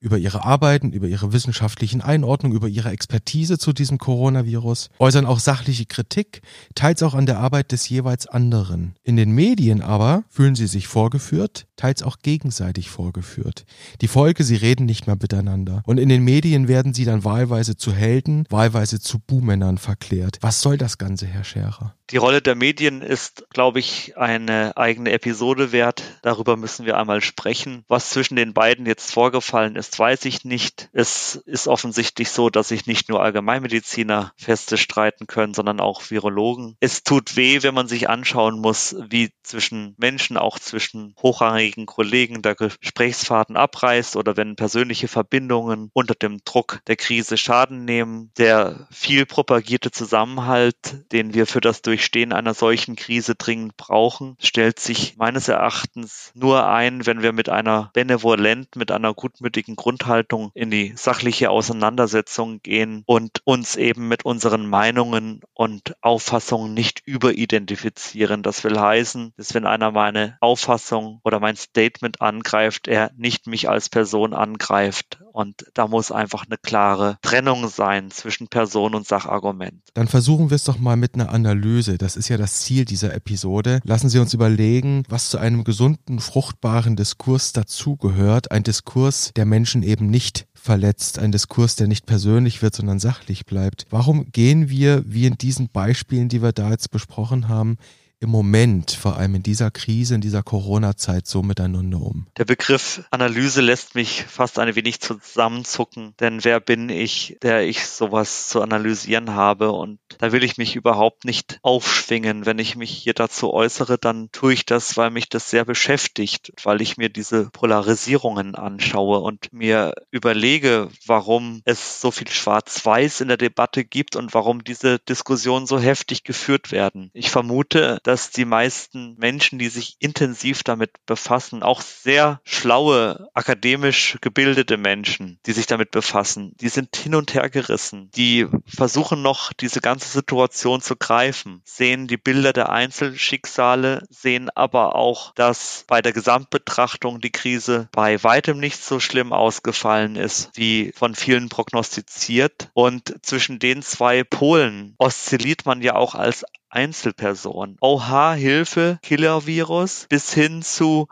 über 0.00 0.18
ihre 0.18 0.44
Arbeiten, 0.44 0.92
über 0.92 1.06
ihre 1.06 1.32
wissenschaftlichen 1.32 2.00
Einordnungen, 2.00 2.56
über 2.56 2.68
ihre 2.68 2.90
Expertise 2.90 3.58
zu 3.58 3.72
diesem 3.72 3.98
Coronavirus, 3.98 4.88
äußern 4.98 5.26
auch 5.26 5.38
sachliche 5.38 5.86
Kritik, 5.86 6.40
teils 6.74 7.02
auch 7.02 7.14
an 7.14 7.26
der 7.26 7.38
Arbeit 7.38 7.72
des 7.72 7.88
jeweils 7.88 8.26
anderen. 8.26 8.94
In 9.02 9.16
den 9.16 9.32
Medien 9.32 9.82
aber 9.82 10.24
fühlen 10.28 10.54
sie 10.54 10.66
sich 10.66 10.88
vorgeführt, 10.88 11.66
teils 11.76 12.02
auch 12.02 12.18
gegenseitig 12.22 12.90
vorgeführt. 12.90 13.64
Die 14.00 14.08
Folge, 14.08 14.42
sie 14.44 14.56
reden 14.56 14.86
nicht 14.86 15.06
mehr 15.06 15.16
miteinander. 15.20 15.82
Und 15.84 15.98
in 15.98 16.08
den 16.08 16.24
Medien 16.24 16.66
werden 16.66 16.94
sie 16.94 17.04
dann 17.04 17.24
wahlweise 17.24 17.76
zu 17.76 17.92
Helden, 17.92 18.44
wahlweise 18.48 19.00
zu 19.00 19.18
Buhmännern 19.18 19.78
verklärt. 19.78 20.38
Was 20.40 20.62
soll 20.62 20.78
das 20.78 20.98
Ganze, 20.98 21.26
Herr 21.26 21.44
Scherer? 21.44 21.94
Die 22.10 22.16
Rolle 22.16 22.42
der 22.42 22.56
Medien 22.56 23.02
ist, 23.02 23.46
glaube 23.50 23.78
ich, 23.78 24.16
eine 24.16 24.76
eigene 24.76 25.12
Episode 25.12 25.70
wert. 25.70 26.02
Darüber 26.22 26.56
müssen 26.56 26.84
wir 26.84 26.98
einmal 26.98 27.20
sprechen. 27.20 27.84
Was 27.86 28.10
zwischen 28.10 28.34
den 28.34 28.52
beiden 28.52 28.84
jetzt 28.84 29.12
vorgefallen 29.12 29.76
ist, 29.76 29.96
weiß 29.96 30.24
ich 30.24 30.44
nicht. 30.44 30.88
Es 30.92 31.36
ist 31.36 31.68
offensichtlich 31.68 32.30
so, 32.30 32.50
dass 32.50 32.68
sich 32.68 32.86
nicht 32.86 33.08
nur 33.08 33.22
Allgemeinmediziner 33.22 34.32
feste 34.36 34.76
streiten 34.76 35.28
können, 35.28 35.54
sondern 35.54 35.78
auch 35.78 36.10
Virologen. 36.10 36.76
Es 36.80 37.04
tut 37.04 37.36
weh, 37.36 37.62
wenn 37.62 37.74
man 37.74 37.86
sich 37.86 38.08
anschauen 38.08 38.58
muss, 38.58 38.96
wie 39.08 39.30
zwischen 39.44 39.94
Menschen, 39.96 40.36
auch 40.36 40.58
zwischen 40.58 41.14
hochrangigen 41.22 41.86
Kollegen 41.86 42.42
der 42.42 42.56
Gesprächsfaden 42.56 43.56
abreißt 43.56 44.16
oder 44.16 44.36
wenn 44.36 44.56
persönliche 44.56 45.06
Verbindungen 45.06 45.90
unter 45.92 46.14
dem 46.14 46.38
Druck 46.44 46.80
der 46.88 46.96
Krise 46.96 47.36
Schaden 47.36 47.84
nehmen. 47.84 48.32
Der 48.36 48.88
viel 48.90 49.26
propagierte 49.26 49.92
Zusammenhalt, 49.92 50.76
den 51.12 51.34
wir 51.34 51.46
für 51.46 51.60
das 51.60 51.82
durch 51.82 51.99
Durchstehen 52.00 52.32
einer 52.32 52.54
solchen 52.54 52.96
Krise 52.96 53.34
dringend 53.34 53.76
brauchen, 53.76 54.34
stellt 54.40 54.80
sich 54.80 55.18
meines 55.18 55.48
Erachtens 55.48 56.32
nur 56.34 56.66
ein, 56.66 57.04
wenn 57.04 57.20
wir 57.20 57.34
mit 57.34 57.50
einer 57.50 57.90
benevolent, 57.92 58.74
mit 58.74 58.90
einer 58.90 59.12
gutmütigen 59.12 59.76
Grundhaltung 59.76 60.50
in 60.54 60.70
die 60.70 60.94
sachliche 60.96 61.50
Auseinandersetzung 61.50 62.62
gehen 62.62 63.02
und 63.04 63.42
uns 63.44 63.76
eben 63.76 64.08
mit 64.08 64.24
unseren 64.24 64.66
Meinungen 64.66 65.42
und 65.52 65.94
Auffassungen 66.00 66.72
nicht 66.72 67.02
überidentifizieren. 67.04 68.42
Das 68.42 68.64
will 68.64 68.80
heißen, 68.80 69.34
dass 69.36 69.52
wenn 69.52 69.66
einer 69.66 69.90
meine 69.90 70.38
Auffassung 70.40 71.20
oder 71.22 71.38
mein 71.38 71.56
Statement 71.56 72.22
angreift, 72.22 72.88
er 72.88 73.10
nicht 73.14 73.46
mich 73.46 73.68
als 73.68 73.90
Person 73.90 74.32
angreift. 74.32 75.20
Und 75.32 75.66
da 75.74 75.86
muss 75.86 76.10
einfach 76.10 76.46
eine 76.46 76.56
klare 76.56 77.18
Trennung 77.22 77.68
sein 77.68 78.10
zwischen 78.10 78.48
Person 78.48 78.94
und 78.94 79.06
Sachargument. 79.06 79.82
Dann 79.94 80.08
versuchen 80.08 80.50
wir 80.50 80.56
es 80.56 80.64
doch 80.64 80.78
mal 80.78 80.96
mit 80.96 81.14
einer 81.14 81.30
Analyse 81.30 81.89
Analyse. 81.90 81.98
Das 81.98 82.16
ist 82.16 82.28
ja 82.28 82.36
das 82.36 82.60
Ziel 82.60 82.84
dieser 82.84 83.14
Episode. 83.14 83.80
Lassen 83.84 84.08
Sie 84.08 84.18
uns 84.18 84.34
überlegen, 84.34 85.02
was 85.08 85.30
zu 85.30 85.38
einem 85.38 85.64
gesunden, 85.64 86.20
fruchtbaren 86.20 86.96
Diskurs 86.96 87.52
dazugehört. 87.52 88.50
Ein 88.50 88.62
Diskurs, 88.62 89.32
der 89.34 89.46
Menschen 89.46 89.82
eben 89.82 90.08
nicht 90.08 90.46
verletzt, 90.54 91.18
ein 91.18 91.32
Diskurs, 91.32 91.76
der 91.76 91.88
nicht 91.88 92.06
persönlich 92.06 92.62
wird, 92.62 92.74
sondern 92.74 93.00
sachlich 93.00 93.46
bleibt. 93.46 93.86
Warum 93.90 94.30
gehen 94.30 94.68
wir, 94.68 95.02
wie 95.06 95.26
in 95.26 95.38
diesen 95.38 95.68
Beispielen, 95.68 96.28
die 96.28 96.42
wir 96.42 96.52
da 96.52 96.70
jetzt 96.70 96.90
besprochen 96.90 97.48
haben, 97.48 97.78
im 98.20 98.28
Moment, 98.28 98.90
vor 98.90 99.16
allem 99.16 99.36
in 99.36 99.42
dieser 99.42 99.70
Krise, 99.70 100.14
in 100.14 100.20
dieser 100.20 100.42
Corona-Zeit 100.42 101.26
so 101.26 101.42
miteinander 101.42 102.02
um? 102.02 102.26
Der 102.36 102.44
Begriff 102.44 103.02
Analyse 103.10 103.62
lässt 103.62 103.94
mich 103.94 104.24
fast 104.28 104.58
ein 104.58 104.76
wenig 104.76 105.00
zusammenzucken, 105.00 106.12
denn 106.20 106.44
wer 106.44 106.60
bin 106.60 106.90
ich, 106.90 107.38
der 107.42 107.62
ich 107.62 107.86
sowas 107.86 108.48
zu 108.48 108.60
analysieren 108.60 109.34
habe 109.34 109.72
und 109.72 109.98
da 110.18 110.32
will 110.32 110.44
ich 110.44 110.58
mich 110.58 110.76
überhaupt 110.76 111.24
nicht 111.24 111.58
aufschwingen. 111.62 112.44
Wenn 112.44 112.58
ich 112.58 112.76
mich 112.76 112.90
hier 112.90 113.14
dazu 113.14 113.54
äußere, 113.54 113.96
dann 113.96 114.30
tue 114.32 114.52
ich 114.52 114.66
das, 114.66 114.98
weil 114.98 115.10
mich 115.10 115.30
das 115.30 115.48
sehr 115.48 115.64
beschäftigt, 115.64 116.52
weil 116.62 116.82
ich 116.82 116.98
mir 116.98 117.08
diese 117.08 117.48
Polarisierungen 117.48 118.54
anschaue 118.54 119.20
und 119.20 119.50
mir 119.50 119.94
überlege, 120.10 120.90
warum 121.06 121.62
es 121.64 122.02
so 122.02 122.10
viel 122.10 122.28
Schwarz-Weiß 122.28 123.22
in 123.22 123.28
der 123.28 123.38
Debatte 123.38 123.82
gibt 123.82 124.14
und 124.14 124.34
warum 124.34 124.62
diese 124.62 124.98
Diskussionen 124.98 125.66
so 125.66 125.78
heftig 125.78 126.22
geführt 126.22 126.70
werden. 126.70 127.10
Ich 127.14 127.30
vermute, 127.30 127.98
dass 128.10 128.30
die 128.30 128.44
meisten 128.44 129.14
Menschen, 129.18 129.60
die 129.60 129.68
sich 129.68 129.94
intensiv 130.00 130.64
damit 130.64 130.90
befassen, 131.06 131.62
auch 131.62 131.80
sehr 131.80 132.40
schlaue, 132.42 133.28
akademisch 133.34 134.18
gebildete 134.20 134.76
Menschen, 134.76 135.38
die 135.46 135.52
sich 135.52 135.66
damit 135.66 135.92
befassen, 135.92 136.56
die 136.60 136.70
sind 136.70 136.96
hin 136.96 137.14
und 137.14 137.34
her 137.34 137.48
gerissen. 137.48 138.10
Die 138.16 138.48
versuchen 138.66 139.22
noch, 139.22 139.52
diese 139.52 139.80
ganze 139.80 140.08
Situation 140.08 140.80
zu 140.80 140.96
greifen, 140.96 141.62
sehen 141.64 142.08
die 142.08 142.16
Bilder 142.16 142.52
der 142.52 142.70
Einzelschicksale, 142.70 144.04
sehen 144.10 144.50
aber 144.56 144.96
auch, 144.96 145.32
dass 145.36 145.84
bei 145.86 146.02
der 146.02 146.12
Gesamtbetrachtung 146.12 147.20
die 147.20 147.30
Krise 147.30 147.88
bei 147.92 148.20
weitem 148.24 148.58
nicht 148.58 148.82
so 148.82 148.98
schlimm 148.98 149.32
ausgefallen 149.32 150.16
ist, 150.16 150.50
wie 150.54 150.92
von 150.96 151.14
vielen 151.14 151.48
prognostiziert. 151.48 152.70
Und 152.74 153.24
zwischen 153.24 153.60
den 153.60 153.82
zwei 153.82 154.24
Polen 154.24 154.96
oszilliert 154.98 155.64
man 155.64 155.80
ja 155.80 155.94
auch 155.94 156.16
als 156.16 156.44
Einzelperson. 156.70 157.76
Oha, 157.80 158.32
Hilfe, 158.32 158.98
Killer-Virus 159.02 160.06
bis 160.08 160.32
hin 160.32 160.62
zu 160.62 161.08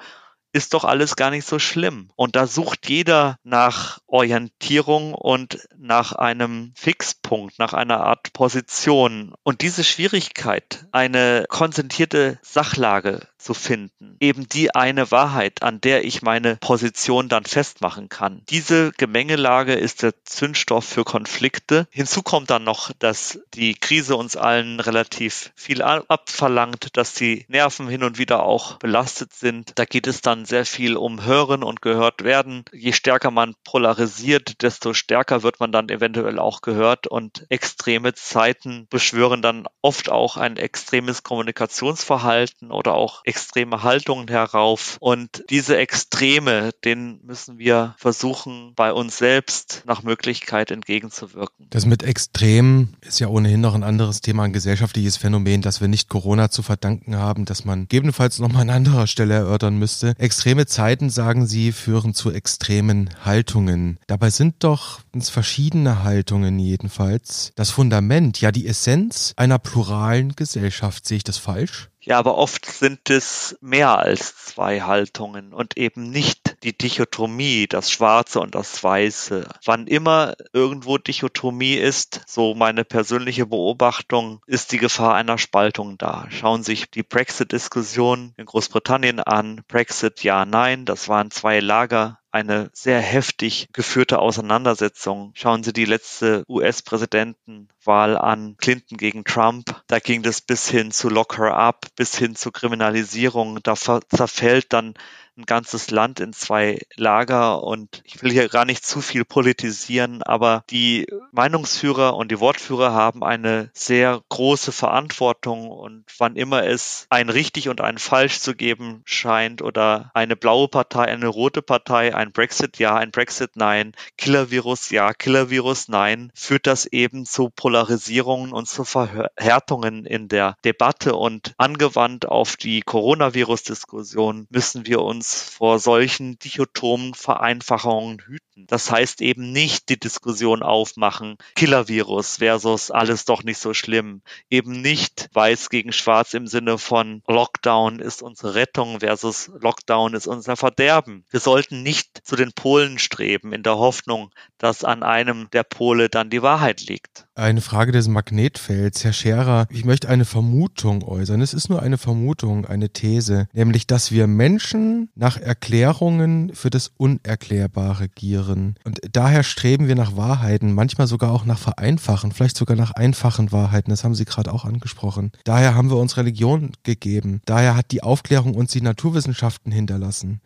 ist 0.52 0.74
doch 0.74 0.84
alles 0.84 1.16
gar 1.16 1.30
nicht 1.30 1.46
so 1.46 1.58
schlimm. 1.58 2.10
Und 2.16 2.34
da 2.34 2.46
sucht 2.46 2.88
jeder 2.88 3.38
nach 3.44 3.98
Orientierung 4.06 5.14
und 5.14 5.68
nach 5.76 6.12
einem 6.12 6.72
Fixpunkt, 6.74 7.58
nach 7.58 7.74
einer 7.74 8.00
Art 8.00 8.32
Position. 8.32 9.34
Und 9.42 9.60
diese 9.60 9.84
Schwierigkeit, 9.84 10.86
eine 10.90 11.44
konzentrierte 11.48 12.38
Sachlage 12.42 13.28
zu 13.38 13.54
finden. 13.54 14.16
Eben 14.20 14.48
die 14.48 14.74
eine 14.74 15.10
Wahrheit, 15.10 15.62
an 15.62 15.80
der 15.80 16.04
ich 16.04 16.22
meine 16.22 16.56
Position 16.56 17.28
dann 17.28 17.44
festmachen 17.44 18.08
kann. 18.08 18.42
Diese 18.48 18.92
Gemengelage 18.96 19.74
ist 19.74 20.02
der 20.02 20.12
Zündstoff 20.24 20.84
für 20.84 21.04
Konflikte. 21.04 21.86
Hinzu 21.90 22.22
kommt 22.22 22.50
dann 22.50 22.64
noch, 22.64 22.92
dass 22.98 23.40
die 23.54 23.74
Krise 23.74 24.16
uns 24.16 24.36
allen 24.36 24.80
relativ 24.80 25.52
viel 25.54 25.82
abverlangt, 25.82 26.96
dass 26.96 27.14
die 27.14 27.44
Nerven 27.48 27.88
hin 27.88 28.02
und 28.02 28.18
wieder 28.18 28.42
auch 28.42 28.78
belastet 28.78 29.32
sind. 29.32 29.72
Da 29.76 29.84
geht 29.84 30.06
es 30.06 30.20
dann 30.20 30.44
sehr 30.44 30.66
viel 30.66 30.96
um 30.96 31.24
Hören 31.24 31.62
und 31.62 31.82
gehört 31.82 32.24
werden. 32.24 32.64
Je 32.72 32.92
stärker 32.92 33.30
man 33.30 33.54
polarisiert, 33.64 34.62
desto 34.62 34.92
stärker 34.92 35.42
wird 35.42 35.60
man 35.60 35.72
dann 35.72 35.88
eventuell 35.88 36.38
auch 36.38 36.60
gehört 36.60 37.06
und 37.06 37.46
extreme 37.48 38.14
Zeiten 38.14 38.86
beschwören 38.90 39.42
dann 39.42 39.66
oft 39.82 40.10
auch 40.10 40.36
ein 40.36 40.56
extremes 40.56 41.22
Kommunikationsverhalten 41.22 42.70
oder 42.70 42.94
auch 42.94 43.22
extreme 43.28 43.82
Haltungen 43.82 44.26
herauf. 44.28 44.96
Und 45.00 45.44
diese 45.50 45.76
Extreme, 45.76 46.70
denen 46.84 47.20
müssen 47.24 47.58
wir 47.58 47.94
versuchen, 47.98 48.72
bei 48.74 48.92
uns 48.92 49.18
selbst 49.18 49.82
nach 49.86 50.02
Möglichkeit 50.02 50.70
entgegenzuwirken. 50.70 51.66
Das 51.70 51.86
mit 51.86 52.02
Extremen 52.02 52.96
ist 53.02 53.20
ja 53.20 53.28
ohnehin 53.28 53.60
noch 53.60 53.74
ein 53.74 53.84
anderes 53.84 54.22
Thema, 54.22 54.44
ein 54.44 54.52
gesellschaftliches 54.52 55.18
Phänomen, 55.18 55.62
das 55.62 55.80
wir 55.80 55.88
nicht 55.88 56.08
Corona 56.08 56.50
zu 56.50 56.62
verdanken 56.62 57.16
haben, 57.16 57.44
das 57.44 57.64
man 57.64 57.82
gegebenenfalls 57.82 58.38
nochmal 58.38 58.62
an 58.62 58.70
anderer 58.70 59.06
Stelle 59.06 59.34
erörtern 59.34 59.78
müsste. 59.78 60.14
Extreme 60.18 60.66
Zeiten, 60.66 61.10
sagen 61.10 61.46
Sie, 61.46 61.72
führen 61.72 62.14
zu 62.14 62.30
extremen 62.32 63.10
Haltungen. 63.24 63.98
Dabei 64.06 64.30
sind 64.30 64.64
doch 64.64 65.00
verschiedene 65.30 66.04
Haltungen 66.04 66.58
jedenfalls 66.58 67.52
das 67.56 67.70
Fundament, 67.70 68.40
ja 68.40 68.52
die 68.52 68.66
Essenz 68.66 69.34
einer 69.36 69.58
pluralen 69.58 70.34
Gesellschaft. 70.36 71.06
Sehe 71.06 71.18
ich 71.18 71.24
das 71.24 71.38
falsch? 71.38 71.90
Ja, 72.00 72.18
aber 72.18 72.36
oft 72.36 72.66
sind 72.66 73.10
es 73.10 73.58
mehr 73.60 73.98
als 73.98 74.36
zwei 74.36 74.82
Haltungen 74.82 75.52
und 75.52 75.76
eben 75.76 76.10
nicht 76.10 76.56
die 76.62 76.76
Dichotomie, 76.76 77.66
das 77.66 77.90
Schwarze 77.90 78.40
und 78.40 78.54
das 78.54 78.82
Weiße. 78.82 79.48
Wann 79.64 79.86
immer 79.86 80.34
irgendwo 80.52 80.98
Dichotomie 80.98 81.74
ist, 81.74 82.22
so 82.26 82.54
meine 82.54 82.84
persönliche 82.84 83.46
Beobachtung, 83.46 84.40
ist 84.46 84.72
die 84.72 84.78
Gefahr 84.78 85.14
einer 85.14 85.38
Spaltung 85.38 85.98
da. 85.98 86.26
Schauen 86.30 86.62
Sie 86.62 86.72
sich 86.72 86.90
die 86.90 87.02
Brexit-Diskussion 87.02 88.32
in 88.36 88.46
Großbritannien 88.46 89.20
an. 89.20 89.62
Brexit 89.68 90.22
ja, 90.22 90.44
nein, 90.44 90.84
das 90.84 91.08
waren 91.08 91.30
zwei 91.30 91.60
Lager 91.60 92.18
eine 92.30 92.70
sehr 92.72 93.00
heftig 93.00 93.68
geführte 93.72 94.18
Auseinandersetzung. 94.18 95.32
Schauen 95.34 95.62
Sie 95.62 95.72
die 95.72 95.84
letzte 95.84 96.44
US-Präsidentenwahl 96.48 98.16
an, 98.16 98.56
Clinton 98.58 98.98
gegen 98.98 99.24
Trump. 99.24 99.82
Da 99.86 99.98
ging 99.98 100.24
es 100.24 100.40
bis 100.40 100.68
hin 100.68 100.90
zu 100.90 101.08
Lock 101.08 101.38
her 101.38 101.56
up, 101.56 101.86
bis 101.96 102.16
hin 102.16 102.36
zu 102.36 102.52
Kriminalisierung. 102.52 103.60
Da 103.62 103.74
zerfällt 103.76 104.72
dann 104.72 104.94
ein 105.38 105.46
ganzes 105.46 105.90
Land 105.90 106.20
in 106.20 106.32
zwei 106.32 106.80
Lager 106.96 107.62
und 107.62 108.02
ich 108.04 108.22
will 108.22 108.32
hier 108.32 108.48
gar 108.48 108.64
nicht 108.64 108.84
zu 108.84 109.00
viel 109.00 109.24
politisieren, 109.24 110.22
aber 110.22 110.64
die 110.70 111.06
Meinungsführer 111.30 112.16
und 112.16 112.30
die 112.32 112.40
Wortführer 112.40 112.92
haben 112.92 113.22
eine 113.22 113.70
sehr 113.72 114.20
große 114.28 114.72
Verantwortung 114.72 115.68
und 115.68 116.04
wann 116.18 116.34
immer 116.34 116.66
es 116.66 117.06
ein 117.08 117.28
richtig 117.28 117.68
und 117.68 117.80
ein 117.80 117.98
falsch 117.98 118.40
zu 118.40 118.54
geben 118.54 119.02
scheint 119.04 119.62
oder 119.62 120.10
eine 120.12 120.34
blaue 120.34 120.68
Partei, 120.68 121.04
eine 121.04 121.28
rote 121.28 121.62
Partei, 121.62 122.14
ein 122.14 122.32
Brexit 122.32 122.78
ja, 122.78 122.96
ein 122.96 123.12
Brexit 123.12 123.52
nein, 123.54 123.92
Killer-Virus 124.16 124.90
ja, 124.90 125.12
Killer-Virus 125.12 125.88
nein, 125.88 126.32
führt 126.34 126.66
das 126.66 126.86
eben 126.86 127.24
zu 127.26 127.48
Polarisierungen 127.50 128.52
und 128.52 128.68
zu 128.68 128.84
Verhärtungen 128.84 130.04
in 130.04 130.26
der 130.26 130.56
Debatte 130.64 131.14
und 131.14 131.54
angewandt 131.58 132.26
auf 132.26 132.56
die 132.56 132.80
Coronavirus-Diskussion 132.80 134.48
müssen 134.50 134.86
wir 134.86 135.00
uns 135.02 135.27
uns 135.28 135.42
vor 135.42 135.78
solchen 135.78 136.38
dichotomen 136.38 137.14
Vereinfachungen 137.14 138.20
hüten. 138.20 138.66
Das 138.66 138.90
heißt 138.90 139.20
eben 139.20 139.52
nicht 139.52 139.88
die 139.88 139.98
Diskussion 139.98 140.62
aufmachen, 140.62 141.36
Killer-Virus 141.54 142.38
versus 142.38 142.90
alles 142.90 143.24
doch 143.24 143.44
nicht 143.44 143.58
so 143.58 143.74
schlimm. 143.74 144.22
Eben 144.50 144.80
nicht 144.80 145.28
weiß 145.32 145.68
gegen 145.68 145.92
schwarz 145.92 146.34
im 146.34 146.46
Sinne 146.46 146.78
von 146.78 147.22
Lockdown 147.28 148.00
ist 148.00 148.22
unsere 148.22 148.54
Rettung 148.54 149.00
versus 149.00 149.50
Lockdown 149.60 150.14
ist 150.14 150.26
unser 150.26 150.56
Verderben. 150.56 151.24
Wir 151.30 151.40
sollten 151.40 151.82
nicht 151.82 152.20
zu 152.24 152.34
den 152.34 152.52
Polen 152.52 152.98
streben 152.98 153.52
in 153.52 153.62
der 153.62 153.76
Hoffnung, 153.76 154.30
dass 154.58 154.84
an 154.84 155.02
einem 155.02 155.48
der 155.52 155.62
Pole 155.62 156.08
dann 156.08 156.30
die 156.30 156.42
Wahrheit 156.42 156.80
liegt. 156.82 157.26
Eine 157.34 157.60
Frage 157.60 157.92
des 157.92 158.08
Magnetfelds. 158.08 159.04
Herr 159.04 159.12
Scherer, 159.12 159.66
ich 159.70 159.84
möchte 159.84 160.08
eine 160.08 160.24
Vermutung 160.24 161.04
äußern. 161.04 161.40
Es 161.40 161.54
ist 161.54 161.68
nur 161.68 161.82
eine 161.82 161.98
Vermutung, 161.98 162.66
eine 162.66 162.90
These, 162.90 163.48
nämlich, 163.52 163.86
dass 163.86 164.10
wir 164.10 164.26
Menschen 164.26 165.10
nach 165.18 165.36
Erklärungen 165.36 166.54
für 166.54 166.70
das 166.70 166.92
Unerklärbare 166.96 168.08
gieren. 168.08 168.76
Und 168.84 169.00
daher 169.12 169.42
streben 169.42 169.88
wir 169.88 169.96
nach 169.96 170.16
Wahrheiten, 170.16 170.72
manchmal 170.72 171.08
sogar 171.08 171.32
auch 171.32 171.44
nach 171.44 171.58
Vereinfachen, 171.58 172.32
vielleicht 172.32 172.56
sogar 172.56 172.76
nach 172.76 172.92
einfachen 172.92 173.50
Wahrheiten. 173.52 173.90
Das 173.90 174.04
haben 174.04 174.14
Sie 174.14 174.24
gerade 174.24 174.52
auch 174.52 174.64
angesprochen. 174.64 175.32
Daher 175.44 175.74
haben 175.74 175.90
wir 175.90 175.96
uns 175.96 176.16
Religion 176.16 176.72
gegeben. 176.84 177.42
Daher 177.44 177.76
hat 177.76 177.90
die 177.90 178.02
Aufklärung 178.02 178.54
uns 178.54 178.72
die 178.72 178.80
Naturwissenschaften 178.80 179.72
hinterlassen 179.72 180.40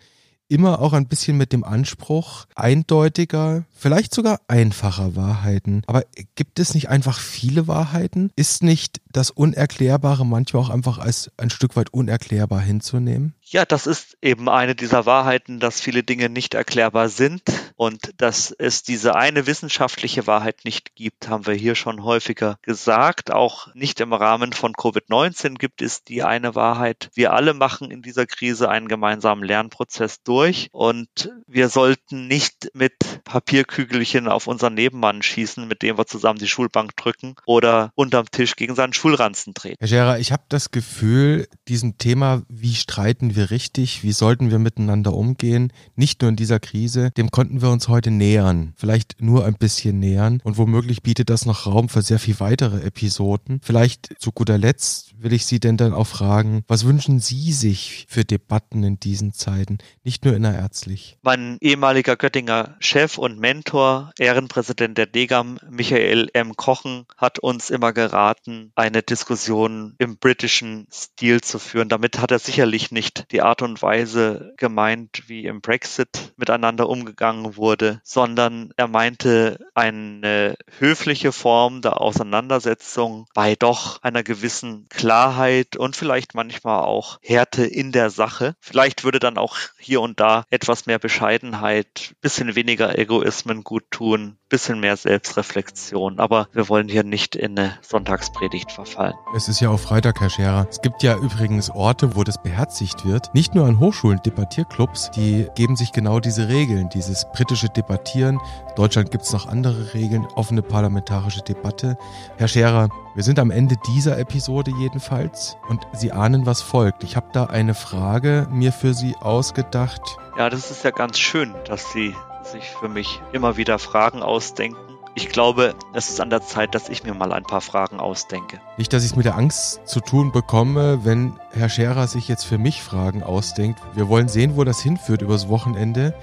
immer 0.52 0.80
auch 0.80 0.92
ein 0.92 1.08
bisschen 1.08 1.38
mit 1.38 1.52
dem 1.54 1.64
Anspruch 1.64 2.44
eindeutiger, 2.54 3.64
vielleicht 3.74 4.14
sogar 4.14 4.40
einfacher 4.48 5.16
Wahrheiten. 5.16 5.82
Aber 5.86 6.04
gibt 6.34 6.58
es 6.58 6.74
nicht 6.74 6.90
einfach 6.90 7.18
viele 7.18 7.66
Wahrheiten? 7.68 8.30
Ist 8.36 8.62
nicht 8.62 9.00
das 9.12 9.30
Unerklärbare 9.30 10.24
manchmal 10.26 10.62
auch 10.62 10.70
einfach 10.70 10.98
als 10.98 11.30
ein 11.36 11.50
Stück 11.50 11.76
weit 11.76 11.92
unerklärbar 11.92 12.60
hinzunehmen? 12.60 13.34
Ja, 13.44 13.66
das 13.66 13.86
ist 13.86 14.16
eben 14.22 14.48
eine 14.48 14.74
dieser 14.74 15.04
Wahrheiten, 15.04 15.60
dass 15.60 15.80
viele 15.80 16.02
Dinge 16.02 16.30
nicht 16.30 16.54
erklärbar 16.54 17.10
sind 17.10 17.42
und 17.76 18.14
dass 18.16 18.50
es 18.50 18.82
diese 18.82 19.14
eine 19.14 19.46
wissenschaftliche 19.46 20.26
Wahrheit 20.26 20.64
nicht 20.64 20.94
gibt, 20.94 21.28
haben 21.28 21.46
wir 21.46 21.54
hier 21.54 21.74
schon 21.74 22.02
häufiger 22.02 22.56
gesagt. 22.62 23.30
Auch 23.30 23.74
nicht 23.74 24.00
im 24.00 24.14
Rahmen 24.14 24.54
von 24.54 24.72
Covid-19 24.72 25.58
gibt 25.58 25.82
es 25.82 26.02
die 26.02 26.22
eine 26.22 26.54
Wahrheit. 26.54 27.10
Wir 27.14 27.34
alle 27.34 27.52
machen 27.52 27.90
in 27.90 28.00
dieser 28.00 28.24
Krise 28.24 28.70
einen 28.70 28.88
gemeinsamen 28.88 29.44
Lernprozess 29.44 30.22
durch 30.22 30.68
und 30.72 31.30
wir 31.46 31.68
sollten 31.68 32.28
nicht 32.28 32.70
mit 32.72 32.94
Papierkügelchen 33.24 34.28
auf 34.28 34.46
unseren 34.46 34.74
Nebenmann 34.74 35.22
schießen, 35.22 35.68
mit 35.68 35.82
dem 35.82 35.98
wir 35.98 36.06
zusammen 36.06 36.38
die 36.38 36.48
Schulbank 36.48 36.96
drücken 36.96 37.34
oder 37.44 37.92
unterm 37.96 38.30
Tisch 38.30 38.56
gegen 38.56 38.74
seinen 38.74 38.94
Schulranzen 39.02 39.52
treten. 39.52 39.78
Herr 39.80 39.88
Scherer, 39.88 40.18
ich 40.20 40.30
habe 40.30 40.44
das 40.48 40.70
Gefühl, 40.70 41.48
diesem 41.66 41.98
Thema, 41.98 42.42
wie 42.48 42.74
streiten 42.74 43.34
wir 43.34 43.50
richtig, 43.50 44.04
wie 44.04 44.12
sollten 44.12 44.52
wir 44.52 44.60
miteinander 44.60 45.12
umgehen, 45.12 45.72
nicht 45.96 46.22
nur 46.22 46.28
in 46.28 46.36
dieser 46.36 46.60
Krise, 46.60 47.10
dem 47.16 47.32
konnten 47.32 47.62
wir 47.62 47.70
uns 47.70 47.88
heute 47.88 48.12
nähern. 48.12 48.74
Vielleicht 48.76 49.20
nur 49.20 49.44
ein 49.44 49.54
bisschen 49.54 49.98
nähern 49.98 50.40
und 50.44 50.56
womöglich 50.56 51.02
bietet 51.02 51.30
das 51.30 51.46
noch 51.46 51.66
Raum 51.66 51.88
für 51.88 52.02
sehr 52.02 52.20
viel 52.20 52.38
weitere 52.38 52.80
Episoden. 52.82 53.60
Vielleicht 53.64 54.14
zu 54.20 54.30
guter 54.30 54.56
Letzt 54.56 55.14
will 55.18 55.32
ich 55.32 55.46
Sie 55.46 55.58
denn 55.58 55.76
dann 55.76 55.94
auch 55.94 56.06
fragen, 56.06 56.62
was 56.68 56.86
wünschen 56.86 57.18
Sie 57.18 57.52
sich 57.52 58.06
für 58.08 58.24
Debatten 58.24 58.84
in 58.84 59.00
diesen 59.00 59.32
Zeiten, 59.32 59.78
nicht 60.04 60.24
nur 60.24 60.36
innerärztlich? 60.36 61.18
Mein 61.22 61.58
ehemaliger 61.60 62.14
Göttinger 62.14 62.76
Chef 62.78 63.18
und 63.18 63.40
Mentor, 63.40 64.12
Ehrenpräsident 64.18 64.96
der 64.96 65.06
DEGAM, 65.06 65.58
Michael 65.68 66.28
M. 66.34 66.56
Kochen, 66.56 67.06
hat 67.16 67.40
uns 67.40 67.70
immer 67.70 67.92
geraten, 67.92 68.70
eine 68.92 69.02
Diskussion 69.02 69.94
im 69.98 70.18
britischen 70.18 70.86
Stil 70.92 71.40
zu 71.40 71.58
führen. 71.58 71.88
Damit 71.88 72.18
hat 72.18 72.30
er 72.30 72.38
sicherlich 72.38 72.92
nicht 72.92 73.30
die 73.32 73.42
Art 73.42 73.62
und 73.62 73.80
Weise 73.80 74.52
gemeint, 74.58 75.24
wie 75.28 75.46
im 75.46 75.60
Brexit 75.60 76.32
miteinander 76.36 76.88
umgegangen 76.88 77.56
wurde, 77.56 78.00
sondern 78.04 78.72
er 78.76 78.88
meinte 78.88 79.58
eine 79.74 80.56
höfliche 80.78 81.32
Form 81.32 81.80
der 81.80 82.00
Auseinandersetzung 82.00 83.26
bei 83.34 83.54
doch 83.56 84.02
einer 84.02 84.22
gewissen 84.22 84.88
Klarheit 84.90 85.76
und 85.76 85.96
vielleicht 85.96 86.34
manchmal 86.34 86.82
auch 86.82 87.18
Härte 87.22 87.64
in 87.64 87.92
der 87.92 88.10
Sache. 88.10 88.54
Vielleicht 88.60 89.04
würde 89.04 89.18
dann 89.18 89.38
auch 89.38 89.56
hier 89.78 90.00
und 90.00 90.20
da 90.20 90.44
etwas 90.50 90.86
mehr 90.86 90.98
Bescheidenheit, 90.98 92.14
bisschen 92.20 92.54
weniger 92.54 92.98
Egoismen 92.98 93.64
gut 93.64 93.84
tun, 93.90 94.36
bisschen 94.48 94.80
mehr 94.80 94.96
Selbstreflexion. 94.96 96.18
Aber 96.18 96.48
wir 96.52 96.68
wollen 96.68 96.88
hier 96.88 97.04
nicht 97.04 97.36
in 97.36 97.58
eine 97.58 97.78
Sonntagspredigt 97.80 98.70
verfallen. 98.84 99.14
Es 99.34 99.48
ist 99.48 99.60
ja 99.60 99.70
auch 99.70 99.78
Freitag, 99.78 100.20
Herr 100.20 100.30
Scherer. 100.30 100.66
Es 100.68 100.80
gibt 100.80 101.02
ja 101.02 101.16
übrigens 101.16 101.70
Orte, 101.70 102.16
wo 102.16 102.24
das 102.24 102.42
beherzigt 102.42 103.04
wird. 103.06 103.34
Nicht 103.34 103.54
nur 103.54 103.66
an 103.66 103.78
Hochschulen, 103.78 104.20
Debattierclubs, 104.24 105.10
die 105.12 105.48
geben 105.54 105.76
sich 105.76 105.92
genau 105.92 106.20
diese 106.20 106.48
Regeln, 106.48 106.88
dieses 106.90 107.26
britische 107.32 107.68
Debattieren. 107.68 108.36
In 108.68 108.74
Deutschland 108.76 109.10
gibt 109.10 109.24
es 109.24 109.32
noch 109.32 109.46
andere 109.46 109.94
Regeln, 109.94 110.26
offene 110.34 110.62
parlamentarische 110.62 111.42
Debatte. 111.42 111.96
Herr 112.36 112.48
Scherer, 112.48 112.88
wir 113.14 113.22
sind 113.22 113.38
am 113.38 113.50
Ende 113.50 113.76
dieser 113.88 114.18
Episode 114.18 114.72
jedenfalls 114.78 115.56
und 115.68 115.82
Sie 115.92 116.12
ahnen, 116.12 116.46
was 116.46 116.62
folgt. 116.62 117.04
Ich 117.04 117.16
habe 117.16 117.28
da 117.32 117.44
eine 117.44 117.74
Frage 117.74 118.48
mir 118.50 118.72
für 118.72 118.94
Sie 118.94 119.14
ausgedacht. 119.20 120.00
Ja, 120.38 120.48
das 120.48 120.70
ist 120.70 120.84
ja 120.84 120.90
ganz 120.90 121.18
schön, 121.18 121.54
dass 121.66 121.92
Sie 121.92 122.14
sich 122.42 122.64
für 122.70 122.88
mich 122.88 123.20
immer 123.32 123.56
wieder 123.56 123.78
Fragen 123.78 124.22
ausdenken. 124.22 124.91
Ich 125.14 125.28
glaube, 125.28 125.74
es 125.92 126.08
ist 126.08 126.20
an 126.20 126.30
der 126.30 126.40
Zeit, 126.40 126.74
dass 126.74 126.88
ich 126.88 127.04
mir 127.04 127.12
mal 127.12 127.32
ein 127.32 127.42
paar 127.42 127.60
Fragen 127.60 128.00
ausdenke. 128.00 128.60
Nicht, 128.78 128.92
dass 128.92 129.04
ich 129.04 129.10
es 129.10 129.16
mit 129.16 129.26
der 129.26 129.36
Angst 129.36 129.80
zu 129.86 130.00
tun 130.00 130.32
bekomme, 130.32 131.04
wenn 131.04 131.38
Herr 131.52 131.68
Scherer 131.68 132.06
sich 132.06 132.28
jetzt 132.28 132.44
für 132.44 132.56
mich 132.56 132.82
Fragen 132.82 133.22
ausdenkt. 133.22 133.78
Wir 133.94 134.08
wollen 134.08 134.28
sehen, 134.28 134.56
wo 134.56 134.64
das 134.64 134.80
hinführt 134.80 135.20
übers 135.20 135.48
Wochenende. 135.48 136.14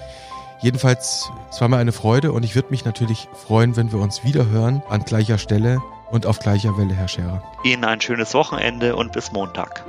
Jedenfalls, 0.61 1.31
es 1.51 1.61
war 1.61 1.67
mir 1.67 1.77
eine 1.77 1.91
Freude 1.91 2.31
und 2.31 2.43
ich 2.43 2.55
würde 2.55 2.69
mich 2.71 2.83
natürlich 2.83 3.29
freuen, 3.33 3.75
wenn 3.77 3.91
wir 3.91 3.99
uns 3.99 4.23
wieder 4.23 4.47
hören 4.47 4.81
an 4.89 5.05
gleicher 5.05 5.37
Stelle 5.37 5.79
und 6.09 6.25
auf 6.25 6.39
gleicher 6.39 6.75
Welle, 6.77 6.95
Herr 6.95 7.07
Scherer. 7.07 7.43
Ihnen 7.63 7.85
ein 7.85 8.01
schönes 8.01 8.33
Wochenende 8.33 8.95
und 8.95 9.11
bis 9.11 9.31
Montag. 9.31 9.85